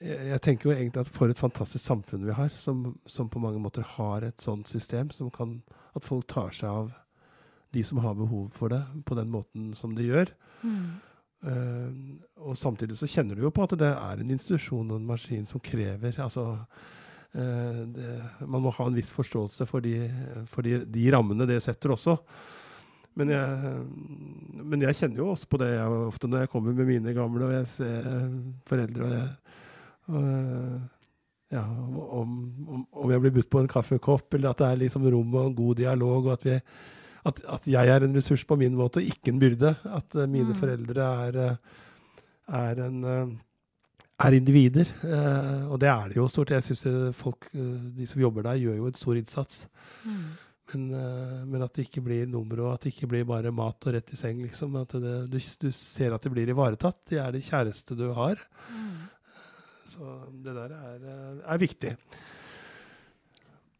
jeg 0.00 0.40
tenker 0.40 0.70
jo 0.70 0.74
egentlig 0.74 1.02
at 1.02 1.12
for 1.12 1.28
et 1.28 1.40
fantastisk 1.40 1.84
samfunn 1.84 2.24
vi 2.24 2.32
har, 2.32 2.48
som, 2.56 2.94
som 3.04 3.28
på 3.28 3.40
mange 3.42 3.60
måter 3.60 3.84
har 3.96 4.24
et 4.24 4.40
sånt 4.40 4.68
system 4.68 5.10
som 5.12 5.30
kan 5.30 5.60
At 5.94 6.06
folk 6.06 6.26
tar 6.30 6.52
seg 6.54 6.70
av 6.70 6.92
de 7.74 7.82
som 7.84 7.98
har 7.98 8.14
behov 8.14 8.50
for 8.54 8.70
det, 8.70 8.82
på 9.06 9.14
den 9.14 9.30
måten 9.30 9.72
som 9.74 9.94
de 9.94 10.06
gjør. 10.06 10.30
Mm. 10.62 11.00
Uh, 11.40 11.90
og 12.36 12.56
samtidig 12.58 12.98
så 12.98 13.08
kjenner 13.10 13.34
du 13.34 13.42
jo 13.42 13.50
på 13.50 13.64
at 13.64 13.74
det 13.80 13.88
er 13.90 14.20
en 14.20 14.30
institusjon 14.30 14.90
og 14.90 14.98
en 15.00 15.06
maskin 15.08 15.46
som 15.48 15.62
krever 15.64 16.18
altså 16.20 16.42
uh, 16.60 17.80
det, 17.88 18.10
Man 18.44 18.60
må 18.60 18.74
ha 18.76 18.86
en 18.86 18.98
viss 18.98 19.10
forståelse 19.14 19.64
for 19.66 19.80
de, 19.80 20.10
for 20.52 20.66
de, 20.66 20.82
de 20.84 21.06
rammene 21.14 21.48
det 21.48 21.62
setter 21.64 21.96
også. 21.96 22.18
Men 23.18 23.32
jeg, 23.32 23.72
men 24.62 24.82
jeg, 24.86 24.96
kjenner 24.96 25.18
jo 25.18 25.32
også 25.32 25.48
på 25.50 25.58
det 25.60 25.72
jeg, 25.72 25.98
ofte 26.06 26.28
når 26.30 26.44
jeg 26.44 26.50
kommer 26.52 26.76
med 26.78 26.86
mine 26.88 27.14
gamle 27.16 27.48
og 27.48 27.56
jeg 27.56 27.66
ser 27.72 28.06
foreldre 28.70 29.08
og 29.08 29.14
jeg 29.16 29.28
og, 30.10 30.80
ja, 31.50 31.64
om, 31.66 32.38
om, 32.68 32.86
om, 32.92 33.10
jeg 33.10 33.22
blir 33.24 33.34
budt 33.34 33.50
på 33.50 33.60
en 33.62 33.68
kaffekopp, 33.70 34.34
eller 34.38 34.52
at 34.52 34.62
det 34.62 34.68
er 34.68 34.80
liksom 34.84 35.06
rom 35.10 35.34
og 35.34 35.48
en 35.48 35.58
god 35.58 35.78
dialog, 35.82 36.26
og 36.26 36.32
at 36.36 36.46
vi 36.46 36.56
at, 37.28 37.40
at, 37.52 37.66
jeg 37.68 37.92
er 37.92 38.04
en 38.06 38.16
ressurs 38.16 38.46
på 38.48 38.56
min 38.56 38.76
måte, 38.78 39.00
og 39.00 39.12
ikke 39.12 39.32
en 39.32 39.40
byrde. 39.42 39.74
At 39.84 40.16
uh, 40.16 40.24
mine 40.24 40.54
mm. 40.54 40.56
foreldre 40.56 41.08
er, 41.26 41.40
er, 42.48 42.80
en, 42.86 43.02
er 44.24 44.36
individer. 44.38 44.88
og 45.68 45.80
det 45.82 45.90
er 45.90 46.08
det 46.08 46.16
jo 46.16 46.28
stort. 46.32 46.54
Jeg 46.54 46.64
syns 46.64 46.86
folk, 47.18 47.50
de 47.52 48.06
som 48.08 48.22
jobber 48.22 48.46
der, 48.48 48.62
gjør 48.62 48.78
jo 48.78 48.88
en 48.88 48.96
stor 48.96 49.20
innsats. 49.20 49.66
Mm. 50.04 50.24
Men, 50.70 50.90
men, 51.50 51.62
at 51.64 51.74
det 51.74 51.88
ikke 51.88 52.02
blir 52.06 52.28
nummer, 52.30 52.60
og 52.64 52.74
at 52.74 52.84
det 52.84 52.92
ikke 52.94 53.08
blir 53.10 53.24
bare 53.28 53.50
mat 53.54 53.86
og 53.88 53.96
rett 53.96 54.12
i 54.14 54.18
seng. 54.18 54.42
liksom. 54.44 54.76
At 54.80 54.94
det, 55.02 55.14
du, 55.32 55.38
du, 55.38 55.70
ser 55.74 56.14
at 56.14 56.22
det 56.22 56.32
blir 56.34 56.52
ivaretatt. 56.52 57.00
De 57.10 57.18
er 57.22 57.34
det 57.34 57.42
kjæreste 57.46 57.96
du 57.98 58.06
har. 58.16 58.42
Mm. 58.70 59.08
Så 59.90 60.12
det 60.44 60.54
der 60.54 60.76
er, 60.76 61.08
er 61.42 61.60
viktig. 61.60 61.96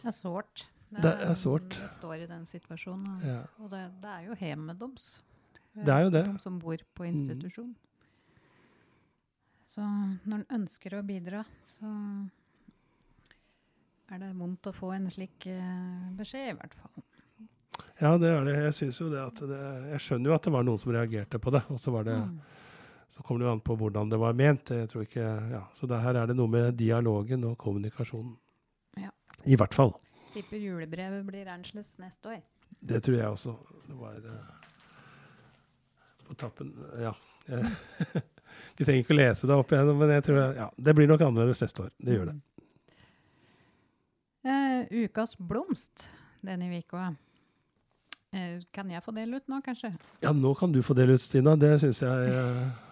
Det 0.00 0.08
er 0.08 0.16
sårt. 0.16 0.66
Det, 0.90 1.04
det 1.04 1.12
er 1.28 1.36
sårt. 1.38 1.76
Du 1.78 1.90
står 1.92 2.24
i 2.24 2.26
den 2.26 2.46
situasjonen. 2.48 3.20
Ja. 3.22 3.42
Og 3.62 3.70
det, 3.70 3.84
det, 4.02 4.10
er 4.10 4.26
jo 4.26 4.38
hjemmet 4.40 4.80
deres. 4.80 5.12
Det 5.76 5.94
er 5.94 6.02
jo 6.08 6.10
det. 6.16 6.24
De 6.26 6.42
som 6.42 6.58
bor 6.58 6.82
på 6.98 7.06
mm. 7.06 7.10
institusjon. 7.12 7.70
Mm. 7.70 7.86
Så 9.70 9.86
når 10.26 10.40
en 10.40 10.48
ønsker 10.58 10.96
å 10.98 11.04
bidra, 11.06 11.44
så 11.76 11.90
er 14.10 14.22
det 14.22 14.32
vondt 14.38 14.68
å 14.70 14.74
få 14.74 14.92
en 14.96 15.06
slik 15.12 15.46
uh, 15.50 16.10
beskjed, 16.18 16.52
i 16.52 16.58
hvert 16.58 16.76
fall. 16.78 17.04
Ja, 18.00 18.14
det 18.18 18.30
er 18.32 18.46
det. 18.48 18.56
Jeg 18.64 18.76
synes 18.78 19.00
jo 19.00 19.10
det 19.12 19.20
at 19.20 19.40
det, 19.44 19.60
Jeg 19.92 20.02
skjønner 20.04 20.30
jo 20.30 20.36
at 20.36 20.46
det 20.46 20.52
var 20.54 20.64
noen 20.66 20.80
som 20.80 20.92
reagerte 20.94 21.40
på 21.42 21.52
det. 21.52 21.60
Og 21.68 21.80
så 21.80 21.92
var 21.94 22.06
det 22.08 22.16
mm. 22.16 22.38
Så 23.10 23.24
kommer 23.26 23.42
det 23.42 23.48
jo 23.48 23.52
an 23.56 23.62
på 23.66 23.74
hvordan 23.74 24.10
det 24.12 24.20
var 24.22 24.36
ment. 24.38 24.70
Jeg 24.70 24.88
tror 24.88 25.02
ikke, 25.02 25.26
ja. 25.50 25.64
Så 25.74 25.88
det, 25.90 25.98
her 25.98 26.14
er 26.14 26.30
det 26.30 26.36
noe 26.38 26.50
med 26.50 26.76
dialogen 26.78 27.42
og 27.48 27.56
kommunikasjonen. 27.58 28.36
Ja. 29.02 29.10
I 29.50 29.58
hvert 29.58 29.74
fall. 29.74 29.90
Tipper 30.30 30.62
julebrevet 30.62 31.24
blir 31.26 31.50
annerledes 31.50 31.90
neste 31.98 32.36
år. 32.36 32.44
Det 32.78 33.00
tror 33.02 33.16
jeg 33.18 33.34
også. 33.34 33.56
Det 33.88 33.98
var 33.98 34.20
uh, 34.30 34.68
på 36.28 36.38
tappen 36.38 36.70
Ja. 37.02 37.14
Vi 38.78 38.86
trenger 38.86 39.02
ikke 39.02 39.12
å 39.12 39.18
lese 39.18 39.48
det 39.50 39.56
opp 39.58 39.72
igjen, 39.74 39.90
men 39.98 40.10
jeg 40.14 40.22
tror 40.24 40.54
ja, 40.56 40.66
det 40.78 40.92
blir 40.96 41.08
nok 41.10 41.20
annerledes 41.26 41.60
neste 41.64 41.82
år. 41.84 41.90
Det 41.98 42.14
gjør 42.14 42.30
det. 42.30 42.36
Ukas 44.90 45.36
blomst 45.36 46.06
denne 46.46 46.70
uka. 46.78 47.10
Uh, 48.30 48.60
kan 48.72 48.90
jeg 48.92 49.02
få 49.02 49.14
dele 49.16 49.40
ut 49.40 49.50
nå, 49.50 49.58
kanskje? 49.64 49.92
Ja, 50.22 50.32
nå 50.32 50.54
kan 50.58 50.72
du 50.72 50.80
få 50.86 50.94
dele 50.94 51.18
ut, 51.18 51.24
Stina. 51.24 51.56
Det 51.58 51.76
syns 51.82 52.02
jeg 52.04 52.34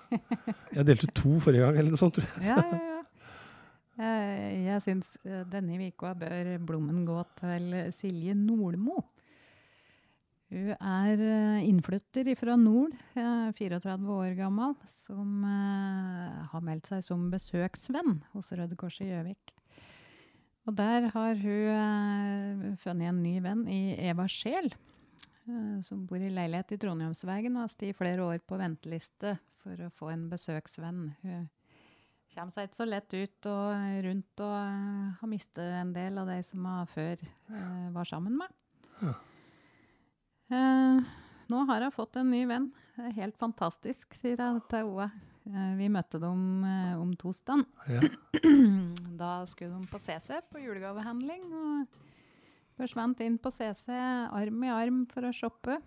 Jeg 0.77 0.87
delte 0.89 1.11
to 1.15 1.39
forrige 1.43 1.65
gang, 1.65 1.77
eller 1.79 1.93
noe 1.93 2.01
sånt. 2.01 2.19
tror 2.19 2.27
jeg. 2.27 2.49
Ja, 2.49 2.63
ja, 2.65 2.79
ja. 2.95 2.99
Eh, 3.99 4.67
jeg 4.69 4.83
syns 4.85 5.17
eh, 5.27 5.43
denne 5.51 5.89
uka 5.89 6.13
bør 6.19 6.53
blommen 6.63 7.03
gå 7.07 7.19
til 7.41 7.73
Silje 7.97 8.35
Nordmo. 8.39 9.03
Hun 10.49 10.71
er 10.79 11.19
eh, 11.19 11.67
innflytter 11.67 12.31
fra 12.39 12.55
nord, 12.57 12.95
34 13.17 13.99
år 14.15 14.37
gammel, 14.39 14.77
som 15.03 15.43
har 15.43 16.63
meldt 16.65 16.93
seg 16.93 17.03
som 17.05 17.27
besøksvenn 17.33 18.21
hos 18.37 18.53
Røde 18.55 18.79
Kors 18.79 19.01
i 19.03 19.11
Gjøvik. 19.11 19.58
Og 20.69 20.75
der 20.77 21.07
har 21.15 21.39
hun 21.41 22.77
funnet 22.83 23.09
en 23.09 23.23
ny 23.25 23.39
venn 23.41 23.63
i 23.73 23.97
Eva 24.05 24.27
Sjel, 24.29 24.69
som 25.81 26.03
bor 26.05 26.21
i 26.21 26.29
leilighet 26.29 26.75
i 26.77 26.79
Trondheimsvegen 26.83 27.57
og 27.57 27.65
har 27.65 27.71
stått 27.73 27.97
flere 27.97 28.27
år 28.27 28.43
på 28.45 28.59
venteliste 28.61 29.39
for 29.63 29.81
å 29.87 29.89
få 29.97 30.11
en 30.13 30.27
besøksvenn. 30.29 31.07
Hun 31.23 31.47
kommer 32.35 32.53
seg 32.53 32.69
ikke 32.69 32.81
så 32.83 32.89
lett 32.89 33.17
ut 33.17 33.49
og 33.49 34.03
rundt 34.05 34.43
og 34.45 34.53
uh, 34.53 35.17
har 35.23 35.33
mistet 35.33 35.73
en 35.81 35.95
del 35.97 36.21
av 36.21 36.29
de 36.29 36.37
som 36.51 36.69
hun 36.69 36.93
før 36.93 37.25
var 37.97 38.11
sammen 38.13 38.37
med. 38.37 38.61
Ja. 39.01 39.15
Nå 41.49 41.65
har 41.73 41.89
hun 41.89 41.97
fått 41.97 42.21
en 42.21 42.29
ny 42.29 42.45
venn. 42.51 42.69
Helt 43.17 43.41
fantastisk, 43.41 44.13
sier 44.21 44.45
hun 44.45 44.61
til 44.69 44.93
Oa. 44.93 45.09
Vi 45.79 45.89
møtte 45.89 46.21
dem 46.21 46.65
om 47.01 47.15
tosdag. 47.17 47.63
Ja. 47.89 48.03
da 49.23 49.31
skulle 49.49 49.79
de 49.79 49.89
på 49.89 50.01
CC 50.03 50.43
på 50.53 50.61
julegavehandling. 50.61 51.47
og 51.53 52.03
forsvant 52.79 53.23
inn 53.25 53.39
på 53.43 53.51
CC 53.51 53.89
arm 53.91 54.67
i 54.67 54.71
arm 54.71 55.01
for 55.11 55.27
å 55.27 55.33
shoppe. 55.35 55.81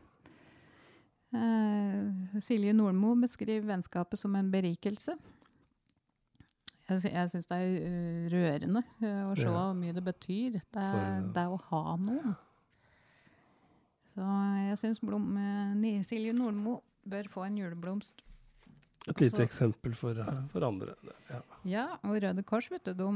Silje 2.44 2.74
Nordmo 2.76 3.14
beskriver 3.22 3.70
vennskapet 3.70 4.20
som 4.20 4.34
en 4.36 4.50
berikelse. 4.52 5.16
Jeg, 6.92 7.12
jeg 7.14 7.32
syns 7.32 7.48
det 7.48 7.58
er 7.58 7.76
uh, 7.86 8.24
rørende 8.34 8.82
uh, 9.04 9.30
å 9.30 9.36
se 9.38 9.46
ja. 9.46 9.52
hvor 9.54 9.76
mye 9.78 9.94
det 9.96 10.04
betyr, 10.04 10.58
det, 10.60 10.64
For, 10.74 11.28
det 11.36 11.46
å 11.48 11.60
ha 11.70 11.84
noen. 12.02 12.34
Så 14.12 14.32
jeg 14.66 14.80
syns 14.82 15.00
uh, 15.06 16.02
Silje 16.08 16.36
Nordmo 16.36 16.82
bør 17.08 17.30
få 17.32 17.46
en 17.48 17.62
juleblomst. 17.62 18.26
Et 19.08 19.18
lite 19.18 19.34
Også, 19.34 19.44
eksempel 19.44 19.96
for, 19.98 20.18
for 20.52 20.66
andre. 20.68 20.94
Ja. 21.32 21.40
ja. 21.66 21.86
og 22.06 22.20
Røde 22.22 22.44
Kors 22.46 22.68
vet 22.70 22.86
du, 22.86 22.94
de, 22.94 23.08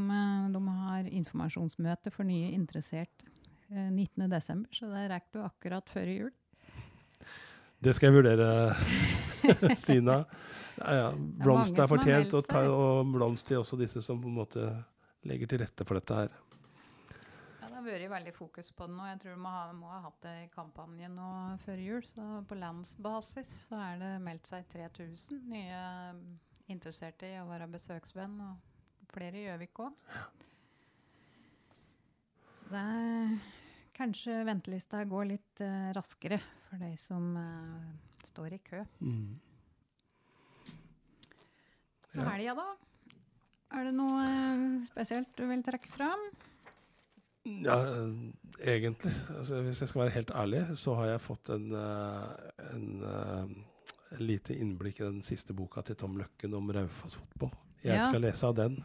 de 0.56 0.62
har 0.80 1.10
informasjonsmøte 1.12 2.14
for 2.14 2.26
nye 2.26 2.50
interesserte 2.56 3.30
19.12., 3.70 4.66
så 4.74 4.90
det 4.90 5.06
rekker 5.12 5.38
du 5.38 5.44
akkurat 5.46 5.90
før 5.90 6.10
jul. 6.10 6.34
Det 7.86 7.94
skal 7.96 8.10
jeg 8.10 8.18
vurdere, 8.18 8.50
Stina. 9.84 10.24
Ja, 10.80 10.96
ja. 10.98 11.08
Blomst 11.16 11.78
er 11.78 11.90
fortjent, 11.90 12.34
og, 12.34 12.50
og 12.72 13.14
blomst 13.14 13.48
til 13.50 13.62
også 13.62 13.78
disse 13.80 14.02
som 14.06 14.22
på 14.22 14.32
en 14.32 14.40
måte 14.40 14.66
legger 15.26 15.50
til 15.50 15.62
rette 15.62 15.86
for 15.86 16.00
dette 16.00 16.18
her. 16.18 16.34
Vært 17.86 18.10
veldig 18.10 18.32
fokus 18.34 18.72
på 18.74 18.88
det 18.88 18.96
nå. 18.98 19.06
Jeg 19.12 19.20
tror 19.22 19.36
vi 19.36 19.42
må 19.44 19.50
ha, 19.54 19.66
må 19.78 19.90
ha 19.92 20.00
hatt 20.08 20.18
det 20.24 20.34
i 20.46 20.52
kampanjen 20.54 21.14
nå 21.20 21.30
før 21.62 21.82
jul. 21.84 22.06
Så 22.10 22.24
på 22.50 22.58
landsbasis 22.58 23.52
så 23.68 23.78
er 23.92 24.00
det 24.02 24.14
meldt 24.26 24.50
seg 24.50 24.66
3000 24.74 25.44
nye 25.52 25.82
interesserte 26.74 27.30
i 27.30 27.38
å 27.38 27.46
være 27.46 27.68
besøksvenn, 27.70 28.40
og 28.42 29.12
flere 29.14 29.38
i 29.38 29.44
Gjøvik 29.46 29.84
òg. 29.86 30.00
Så 32.58 32.72
det 32.72 32.82
er 32.82 33.36
kanskje 33.96 34.40
ventelista 34.48 35.04
går 35.06 35.30
litt 35.36 35.62
uh, 35.62 35.92
raskere 35.96 36.40
for 36.66 36.82
de 36.82 36.90
som 37.00 37.30
uh, 37.38 38.26
står 38.32 38.58
i 38.58 38.62
kø. 38.66 38.82
Mm. 39.06 39.38
Ja. 42.16 42.26
Helga, 42.32 42.58
da? 42.58 42.68
Er 43.78 43.88
det 43.92 43.94
noe 43.94 44.26
uh, 44.26 44.84
spesielt 44.90 45.38
du 45.38 45.46
vil 45.52 45.62
trekke 45.70 45.94
fram? 45.94 46.26
Ja, 47.46 47.78
egentlig. 48.62 49.14
Altså, 49.38 49.62
hvis 49.66 49.82
jeg 49.84 49.92
skal 49.92 50.02
være 50.02 50.16
helt 50.16 50.32
ærlig, 50.36 50.62
så 50.82 50.96
har 51.00 51.12
jeg 51.12 51.22
fått 51.22 51.52
en, 51.54 51.68
en 51.76 52.86
lite 54.18 54.56
innblikk 54.58 55.02
i 55.02 55.08
den 55.08 55.22
siste 55.26 55.54
boka 55.54 55.84
til 55.86 55.98
Tom 56.00 56.18
Løkken 56.18 56.56
om 56.58 56.72
Raufoss-fotball. 56.74 57.54
Jeg 57.84 58.00
ja. 58.00 58.08
skal 58.10 58.26
lese 58.26 58.48
av 58.50 58.56
den. 58.58 58.80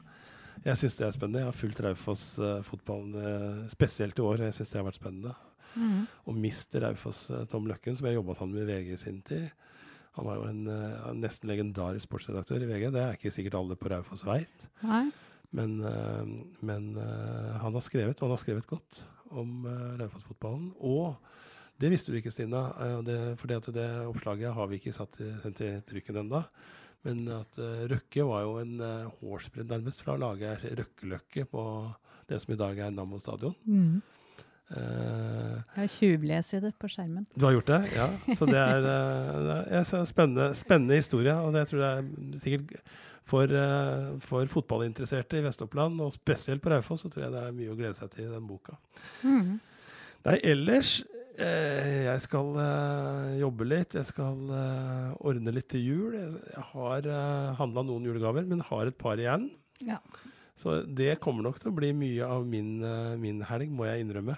Jeg 0.64 0.76
syns 0.76 0.98
det 0.98 1.06
er 1.06 1.16
spennende. 1.16 1.40
Jeg 1.40 1.48
har 1.48 1.56
fulgt 1.56 1.80
Raufoss-fotballen 1.86 3.70
spesielt 3.72 4.20
i 4.20 4.26
år. 4.26 4.44
Jeg 4.48 4.58
syns 4.58 4.74
det 4.74 4.80
har 4.82 4.88
vært 4.90 5.00
spennende. 5.00 5.34
Mm. 5.78 6.04
Å 6.26 6.34
miste 6.34 6.82
Raufoss 6.82 7.28
Tom 7.50 7.68
Løkken, 7.70 7.96
som 7.96 8.08
jeg 8.08 8.18
jobba 8.18 8.36
sammen 8.36 8.58
med 8.58 8.68
VG 8.68 8.92
i 8.96 9.00
sin 9.00 9.20
tid. 9.26 9.48
Han 10.18 10.26
var 10.26 10.40
jo 10.40 10.46
en 10.50 10.62
eh, 10.68 11.10
nesten 11.20 11.50
legendarisk 11.50 12.08
sportsredaktør 12.08 12.64
i 12.64 12.68
VG. 12.68 12.88
Det 12.94 13.02
er 13.02 13.18
ikke 13.18 13.32
sikkert 13.34 13.58
alle 13.60 13.76
på 13.78 13.92
Raufoss 13.92 14.24
veit. 14.26 14.66
Men, 15.56 15.80
eh, 15.84 16.26
men 16.60 16.90
eh, 16.96 17.54
han 17.62 17.74
har 17.74 17.84
skrevet, 17.84 18.18
og 18.18 18.28
han 18.28 18.36
har 18.36 18.42
skrevet 18.42 18.68
godt, 18.70 19.02
om 19.30 19.62
uh, 19.62 19.94
Raufoss-fotballen. 20.00 20.72
Og 20.82 21.14
det 21.78 21.92
visste 21.92 22.10
du 22.10 22.16
ikke, 22.18 22.32
Stina, 22.34 22.64
uh, 22.74 22.96
det, 23.06 23.18
for 23.38 23.46
det, 23.46 23.86
oppslaget 24.10 24.56
har 24.56 24.70
vi 24.70 24.80
ikke 24.80 24.94
satt 24.94 25.20
i, 25.22 25.28
sendt 25.44 25.62
trykken 25.86 26.18
ennå. 26.24 26.42
Men 27.06 27.22
at 27.32 27.56
Røkke 27.88 28.26
var 28.28 28.42
jo 28.44 28.56
en 28.60 28.74
hårsbredd 29.22 29.70
nærmest 29.70 30.02
fra 30.04 30.18
å 30.18 30.20
lage 30.20 30.50
Røkkeløkke 30.76 31.46
på 31.48 31.62
det 32.28 32.42
som 32.42 32.52
i 32.52 32.58
dag 32.60 32.76
er 32.76 32.92
Nammo 32.92 33.16
stadion. 33.22 33.54
Mm. 33.64 34.02
Uh, 34.70 35.58
jeg 35.74 35.80
har 35.82 35.88
tjuvlest 35.90 36.52
det 36.62 36.70
på 36.78 36.88
skjermen. 36.90 37.24
Du 37.34 37.42
har 37.48 37.56
gjort 37.56 37.70
det? 37.72 37.78
Ja. 37.96 38.06
Så 38.38 38.46
det 38.46 38.58
er, 38.60 38.84
uh, 38.86 39.38
det 39.42 39.78
er 39.82 40.04
spennende, 40.06 40.50
spennende, 40.54 40.98
historie. 41.00 41.34
Og 41.34 41.54
det 41.56 41.64
tror 41.66 41.80
jeg 41.82 42.04
er 42.04 42.42
sikkert 42.42 42.92
for, 43.26 43.50
uh, 43.50 44.12
for, 44.22 44.50
fotballinteresserte 44.52 45.40
i 45.40 45.46
Vest-Oppland, 45.46 45.98
og 46.04 46.14
spesielt 46.14 46.62
på 46.62 46.70
Raufoss, 46.70 47.02
så 47.02 47.10
tror 47.10 47.26
jeg 47.26 47.34
det 47.34 47.40
er 47.42 47.56
mye 47.56 47.72
å 47.72 47.78
glede 47.78 47.98
seg 47.98 48.12
til 48.14 48.28
i 48.28 48.30
den 48.30 48.46
boka. 48.46 48.78
Mm. 49.26 49.58
Nei, 50.28 50.36
ellers 50.44 51.00
Jeg 51.40 52.20
skal 52.20 52.58
jobbe 53.40 53.64
litt. 53.64 53.94
Jeg 53.96 54.04
skal 54.04 54.50
ordne 55.24 55.54
litt 55.56 55.70
til 55.72 55.80
jul. 55.80 56.16
Jeg 56.18 56.64
har 56.74 57.06
uh, 57.08 57.54
handla 57.56 57.86
noen 57.88 58.04
julegaver, 58.04 58.44
men 58.44 58.60
har 58.68 58.90
et 58.90 58.98
par 59.00 59.16
igjen. 59.16 59.48
Ja. 59.80 59.96
Så 60.60 60.82
det 60.84 61.14
kommer 61.24 61.46
nok 61.46 61.56
til 61.62 61.72
å 61.72 61.78
bli 61.78 61.94
mye 61.96 62.28
av 62.28 62.44
min, 62.44 62.84
min 63.22 63.40
helg, 63.48 63.72
må 63.72 63.88
jeg 63.88 64.04
innrømme. 64.04 64.36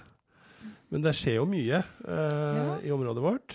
Men 0.92 1.04
det 1.06 1.14
skjer 1.16 1.38
jo 1.38 1.48
mye 1.48 1.78
eh, 1.80 2.56
ja. 2.58 2.72
i 2.84 2.90
området 2.92 3.24
vårt. 3.24 3.54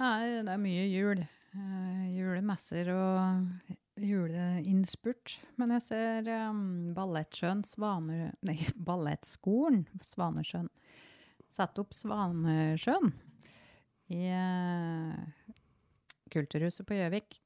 Nei, 0.00 0.40
det 0.44 0.52
er 0.52 0.60
mye 0.60 0.88
jul. 0.88 1.22
Uh, 1.50 2.04
julemesser 2.14 2.92
og 2.94 3.70
juleinnspurt. 4.00 5.38
Men 5.58 5.74
jeg 5.76 5.86
ser 5.88 6.28
um, 6.50 6.92
Ballettsjøen 6.96 7.64
Svane... 7.66 8.30
Nei, 8.46 8.58
Ballettskolen 8.88 9.82
Svanesjøen 10.12 10.70
Sett 11.50 11.80
opp 11.82 11.96
Svanesjøen 11.96 13.10
i 14.14 14.26
uh, 14.30 15.16
Kulturhuset 16.30 16.86
på 16.86 16.98
Gjøvik. 16.98 17.40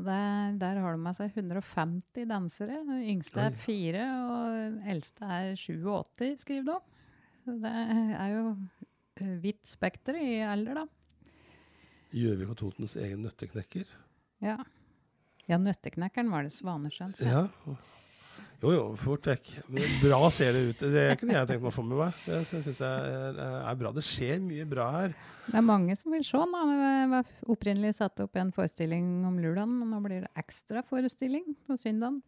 Der, 0.00 0.56
der, 0.58 0.80
har 0.80 0.96
de 0.96 1.02
med 1.04 1.14
seg 1.18 1.36
150 1.36 2.26
dansere. 2.30 2.80
Den 2.88 3.04
yngste 3.12 3.44
er 3.44 3.58
fire, 3.58 4.06
og 4.24 4.56
den 4.56 4.78
eldste 4.88 5.28
er 5.28 5.52
87, 5.60 6.40
skriver 6.42 6.66
de. 6.72 6.99
Det 7.46 7.70
er 7.70 8.32
jo 8.34 8.44
hvitt 9.20 9.40
vidt 9.42 9.68
spekter 9.68 10.16
i 10.16 10.40
alder, 10.46 10.82
da. 10.82 10.86
Gjøvik 12.10 12.52
og 12.52 12.58
Totens 12.58 12.96
egen 12.98 13.22
nøtteknekker. 13.24 13.88
Ja. 14.42 14.56
Ja, 15.50 15.58
Nøtteknekkeren 15.58 16.30
var 16.32 16.46
det 16.46 16.54
Svanesjøen. 16.54 17.14
Ja. 17.22 17.46
Jo, 18.60 18.72
jo, 18.74 18.82
fort 19.00 19.24
vekk. 19.24 19.46
Men 19.72 19.92
bra 20.02 20.18
ser 20.34 20.52
det 20.52 20.62
ut. 20.68 20.82
Det 20.92 21.04
kunne 21.20 21.36
jeg 21.38 21.48
tenkt 21.48 21.62
meg 21.62 21.70
å 21.70 21.74
få 21.74 21.84
med 21.86 21.96
meg. 22.02 22.18
Det 22.26 22.40
syns 22.48 22.68
jeg 22.68 23.44
er 23.48 23.78
bra. 23.80 23.92
Det 23.96 24.04
skjer 24.04 24.42
mye 24.44 24.66
bra 24.68 24.88
her. 24.98 25.14
Det 25.46 25.56
er 25.56 25.64
mange 25.64 25.96
som 25.96 26.12
vil 26.12 26.24
se 26.28 26.40
den. 26.42 26.74
Det 26.82 27.06
var 27.14 27.30
opprinnelig 27.56 27.94
satt 27.96 28.20
opp 28.24 28.36
en 28.36 28.52
forestilling 28.54 29.06
om 29.28 29.38
lørdagen, 29.40 29.78
men 29.80 29.94
nå 29.94 30.02
blir 30.04 30.26
det 30.26 30.32
ekstra 30.40 30.84
forestilling 30.86 31.54
på 31.66 31.78
søndagen. 31.80 32.20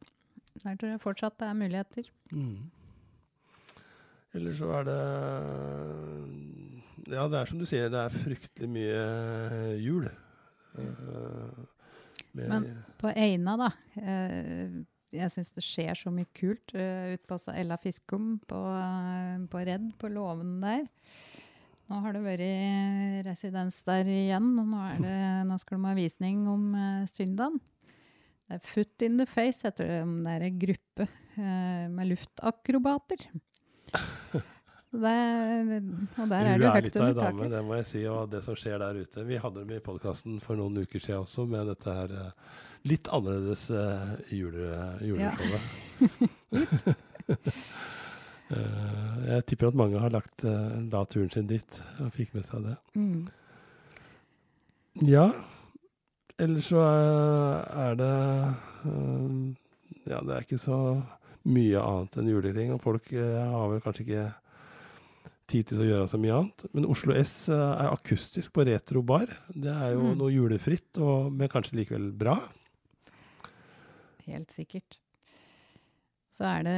Der 0.63 0.79
tror 0.81 0.95
jeg 0.95 1.03
fortsatt 1.05 1.37
det 1.41 1.51
er 1.51 1.59
muligheter. 1.59 2.09
Mm. 2.33 2.71
Eller 4.37 4.55
så 4.57 4.71
er 4.79 4.89
det 4.89 5.01
Ja, 7.13 7.27
det 7.29 7.41
er 7.41 7.51
som 7.51 7.61
du 7.61 7.67
sier, 7.69 7.91
det 7.93 8.01
er 8.01 8.15
fryktelig 8.15 8.71
mye 8.73 9.03
jul. 9.83 10.07
Uh, 10.73 11.67
Men 12.33 12.71
på 13.01 13.11
Eina, 13.13 13.59
da. 13.61 13.69
Uh, 13.99 14.81
jeg 15.13 15.29
syns 15.35 15.51
det 15.53 15.65
skjer 15.67 15.99
så 15.99 16.13
mye 16.15 16.31
kult 16.33 16.73
uh, 16.73 17.13
ute 17.13 17.29
på 17.29 17.37
Ella 17.53 17.77
Fiskum, 17.83 18.39
på, 18.49 18.63
på 19.53 19.67
Redd, 19.69 19.91
på 20.01 20.09
låven 20.15 20.57
der. 20.63 20.87
Nå 21.91 22.01
har 22.01 22.17
det 22.17 22.25
vært 22.25 23.27
residens 23.27 23.83
der 23.85 24.09
igjen, 24.09 24.55
og 24.63 24.73
nå, 24.73 24.89
det, 25.03 25.19
nå 25.51 25.61
skal 25.61 25.77
de 25.77 25.91
ha 25.91 25.99
visning 25.99 26.47
om 26.49 26.71
uh, 26.73 27.05
søndagen. 27.11 27.61
Det 28.49 28.57
er 28.57 28.67
Foot 28.73 29.05
in 29.05 29.21
the 29.21 29.29
Face, 29.29 29.67
heter 29.67 29.91
det. 29.91 30.03
Det 30.25 30.33
er 30.33 30.49
en 30.49 30.61
gruppe 30.65 31.13
med 31.33 32.09
luftakrobater. 32.11 33.23
Det, 34.93 35.11
og 36.21 36.29
der 36.29 36.49
er 36.51 36.59
det 36.61 36.67
jo 36.67 36.71
høyt 36.75 36.97
under 37.01 37.15
taket. 37.17 37.51
Det 37.55 37.61
må 37.65 37.77
jeg 37.79 37.87
si, 37.89 38.01
og 38.13 38.27
det 38.29 38.43
som 38.45 38.57
skjer 38.61 38.83
der 38.83 38.99
ute. 39.01 39.23
Vi 39.25 39.39
hadde 39.41 39.63
dem 39.63 39.71
i 39.73 39.81
podkasten 39.81 40.37
for 40.45 40.61
noen 40.61 40.83
uker 40.85 41.01
siden 41.01 41.23
også, 41.25 41.47
med 41.49 41.71
dette 41.73 41.95
her 41.97 42.13
uh, 42.13 42.59
litt 42.85 43.09
annerledes 43.09 43.71
uh, 43.73 44.13
jule, 44.29 44.69
juleshowet. 45.01 45.65
uh, 47.33 47.57
jeg 49.31 49.47
tipper 49.49 49.73
at 49.73 49.81
mange 49.81 50.03
har 50.03 50.13
lagt 50.13 50.45
la 50.45 51.05
turen 51.09 51.33
sin 51.33 51.49
dit 51.49 51.81
og 52.05 52.13
fikk 52.13 52.37
med 52.37 52.45
seg 52.51 52.69
det. 52.69 52.77
Mm. 52.93 53.23
Ja. 55.09 55.31
Ellers 56.37 56.69
så 56.69 56.85
er 56.85 57.97
det 57.97 58.13
Ja, 60.05 60.21
det 60.21 60.37
er 60.37 60.45
ikke 60.45 60.61
så 60.61 60.77
mye 61.49 61.83
annet 61.83 62.17
enn 62.21 62.31
juleting. 62.31 62.73
Og 62.75 62.83
folk 62.83 63.13
eh, 63.17 63.43
har 63.43 63.69
vel 63.73 63.83
kanskje 63.85 64.07
ikke 64.07 64.31
tid 65.53 65.69
til 65.69 65.83
å 65.83 65.89
gjøre 65.89 66.09
så 66.13 66.21
mye 66.21 66.39
annet. 66.39 66.67
Men 66.77 66.89
Oslo 66.93 67.17
S 67.19 67.37
eh, 67.53 67.61
er 67.61 67.93
akustisk 67.93 68.55
på 68.57 68.67
retro 68.69 69.05
bar. 69.07 69.31
Det 69.53 69.73
er 69.73 69.95
jo 69.97 70.09
mm. 70.09 70.17
noe 70.21 70.33
julefritt, 70.33 70.91
og, 71.03 71.31
men 71.35 71.51
kanskje 71.53 71.81
likevel 71.83 72.11
bra. 72.17 72.39
Helt 74.27 74.53
sikkert. 74.55 74.99
Så 76.33 76.47
er 76.49 76.65
det 76.65 76.77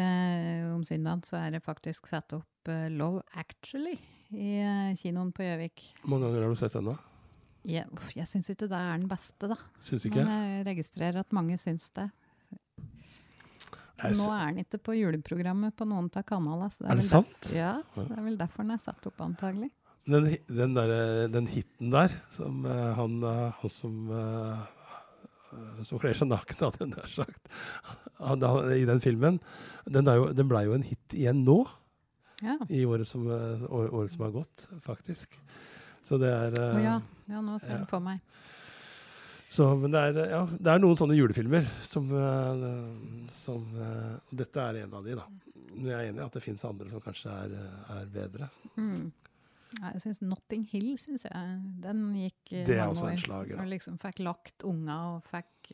om 0.72 0.83
søndagen 0.87 1.22
så 1.27 1.38
er 1.38 1.55
det 1.55 1.62
faktisk 1.62 2.09
satt 2.11 2.35
opp 2.35 2.70
uh, 2.72 2.88
Love 2.90 3.22
Actually 3.38 3.94
i 4.35 4.57
uh, 4.64 4.90
kinoen 4.98 5.31
på 5.35 5.44
Gjøvik. 5.46 5.85
Hvor 6.00 6.16
mange 6.16 6.27
ganger 6.27 6.42
har 6.42 6.57
du 6.57 6.59
sett 6.59 6.74
den, 6.74 6.88
da? 6.90 6.96
Ja, 7.64 7.85
jeg 8.12 8.27
syns 8.29 8.50
ikke 8.50 8.66
det 8.68 8.77
er 8.77 8.98
den 8.98 9.07
beste, 9.09 9.48
da. 9.48 9.57
Syns 9.81 10.09
ikke? 10.09 10.24
Men 10.27 10.48
jeg 10.50 10.66
registrerer 10.66 11.22
at 11.22 11.37
mange 11.37 11.57
syns 11.62 11.87
det. 11.96 12.09
Nå 14.02 14.28
er 14.35 14.50
den 14.50 14.64
ikke 14.64 14.80
på 14.83 14.96
juleprogrammet 14.98 15.74
på 15.78 15.87
noen 15.87 16.11
av 16.11 16.24
kanalene. 16.26 16.68
er, 16.68 16.90
er 16.90 17.00
det 17.00 17.07
sant? 17.07 17.50
Ja, 17.54 17.74
så 17.94 18.07
det 18.09 18.18
er 18.18 18.24
vel 18.26 18.38
derfor 18.40 18.66
den 18.66 18.74
er 18.74 18.83
satt 18.83 19.07
opp, 19.07 19.20
antagelig. 19.22 19.70
Den, 20.04 20.26
den, 20.50 20.74
der, 20.76 21.28
den 21.33 21.46
hiten 21.48 21.92
der, 21.94 22.12
som 22.35 22.66
uh, 22.66 22.90
han, 22.98 23.22
uh, 23.24 23.54
han, 23.61 23.72
som 23.72 24.11
uh, 24.11 24.64
som 25.87 26.00
kler 26.02 26.18
seg 26.18 26.28
naken, 26.28 26.59
hadde 26.66 26.83
jeg 26.83 26.90
nær 26.90 27.12
sagt, 27.14 27.52
han, 28.18 28.44
i 28.74 28.85
den 28.88 29.00
filmen, 29.00 29.38
den, 29.87 30.11
jo, 30.18 30.26
den 30.35 30.50
blei 30.50 30.64
jo 30.66 30.74
en 30.74 30.85
hit 30.85 31.14
igjen 31.14 31.44
nå. 31.46 31.62
Ja. 32.42 32.59
I 32.66 32.83
året 32.85 33.07
som, 33.09 33.28
året 33.30 34.12
som, 34.12 34.26
har 34.26 34.35
gått, 34.35 34.66
faktisk. 34.85 35.38
Så 36.04 36.18
det 36.20 36.33
er 36.35 36.59
oh, 36.59 36.80
ja. 36.83 36.98
ja. 37.30 37.38
nå 37.40 37.54
ser 37.62 37.76
jeg 37.76 37.85
ja. 37.85 37.88
for 37.88 38.02
meg. 38.04 38.18
Så, 39.55 39.69
men 39.79 39.93
det 39.95 40.01
er, 40.03 40.17
ja, 40.33 40.40
det 40.51 40.71
er, 40.71 40.81
noen 40.83 40.99
sånne 40.99 41.14
julefilmer 41.14 41.67
som, 41.87 42.09
uh, 42.11 43.27
som 43.31 43.62
og 43.79 44.33
Dette 44.35 44.62
er 44.62 44.81
en 44.83 44.97
av 44.99 45.05
de, 45.07 45.14
da. 45.14 45.29
Men 45.77 45.90
jeg 45.90 45.95
er 45.95 46.09
enig 46.09 46.23
i 46.23 46.25
at 46.25 46.35
det 46.35 46.43
fins 46.43 46.64
andre 46.67 46.90
som 46.90 47.03
kanskje 47.03 47.31
er, 47.45 47.55
er 47.95 48.09
bedre. 48.11 48.49
Mm. 48.75 49.12
Ja, 49.79 49.93
jeg 49.93 50.03
syns 50.05 50.21
Notting 50.23 50.67
Hill, 50.71 50.90
synes 51.03 51.27
jeg, 51.29 51.55
den 51.83 52.03
gikk 52.19 52.43
uh, 52.51 52.64
Det 52.67 52.79
er 52.81 52.85
også 52.88 53.12
en 53.12 53.23
slager. 53.23 53.62
Og 53.62 53.71
liksom 53.71 53.99
fikk 54.03 54.25
lagt 54.27 54.67
unga 54.67 54.99
og 55.12 55.31
fikk 55.31 55.71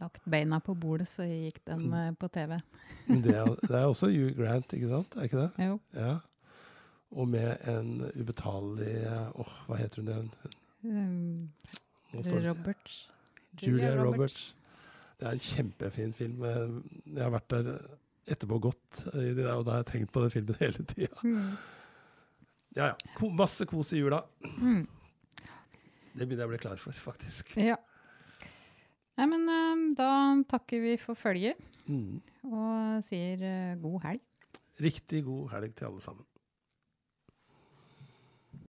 lagt 0.00 0.24
beina 0.32 0.62
på 0.64 0.74
bordet, 0.80 1.08
så 1.12 1.26
gikk 1.28 1.60
den 1.68 1.92
uh, 1.92 2.08
på 2.16 2.30
TV. 2.32 2.56
det, 3.06 3.36
er, 3.36 3.52
det, 3.60 3.74
er, 3.74 3.84
også 3.84 4.08
Hugh 4.08 4.32
Grant, 4.38 4.72
ikke 4.76 4.88
sant? 4.94 5.16
Er 5.16 5.28
ikke 5.28 5.44
det? 5.44 5.68
Jo. 5.68 5.76
Ja. 5.92 6.16
Og 7.10 7.28
med 7.28 7.68
en 7.68 8.04
ubetalelig 8.14 8.96
Åh, 9.10 9.40
oh, 9.42 9.54
hva 9.66 9.80
heter 9.80 10.00
hun 10.00 10.12
igjen? 10.12 10.32
Um, 10.84 11.50
Roberts. 12.14 13.08
Julia, 13.60 13.94
Roberts. 13.98 14.54
Det 15.20 15.28
er 15.28 15.36
en 15.36 15.42
kjempefin 15.44 16.14
film. 16.16 16.44
Jeg 16.44 17.20
har 17.22 17.34
vært 17.34 17.50
der 17.52 17.74
etterpå 18.30 18.60
godt, 18.62 19.02
og 19.10 19.36
da 19.36 19.52
har 19.52 19.82
jeg 19.82 19.90
tenkt 19.90 20.14
på 20.14 20.22
den 20.24 20.32
filmen 20.32 20.58
hele 20.62 20.86
tida. 20.88 21.12
Mm. 21.24 21.52
Ja, 22.76 22.92
ja. 22.92 23.12
Ko 23.18 23.28
masse 23.34 23.66
kos 23.68 23.92
i 23.92 24.00
jula. 24.00 24.22
Mm. 24.62 24.86
Det 26.14 26.26
begynner 26.26 26.44
jeg 26.44 26.48
å 26.48 26.52
bli 26.54 26.62
klar 26.62 26.80
for, 26.80 26.96
faktisk. 26.96 27.52
Ja. 27.58 27.76
Nei, 29.18 29.26
men 29.28 29.44
um, 29.50 29.84
da 29.98 30.10
takker 30.48 30.80
vi 30.80 30.94
for 31.00 31.18
følget 31.18 31.58
mm. 31.90 32.20
og 32.48 33.04
sier 33.04 33.42
uh, 33.42 33.76
god 33.82 34.06
helg. 34.06 34.24
Riktig 34.80 35.24
god 35.26 35.50
helg 35.52 35.74
til 35.76 35.90
alle 35.90 36.04
sammen. 36.04 36.29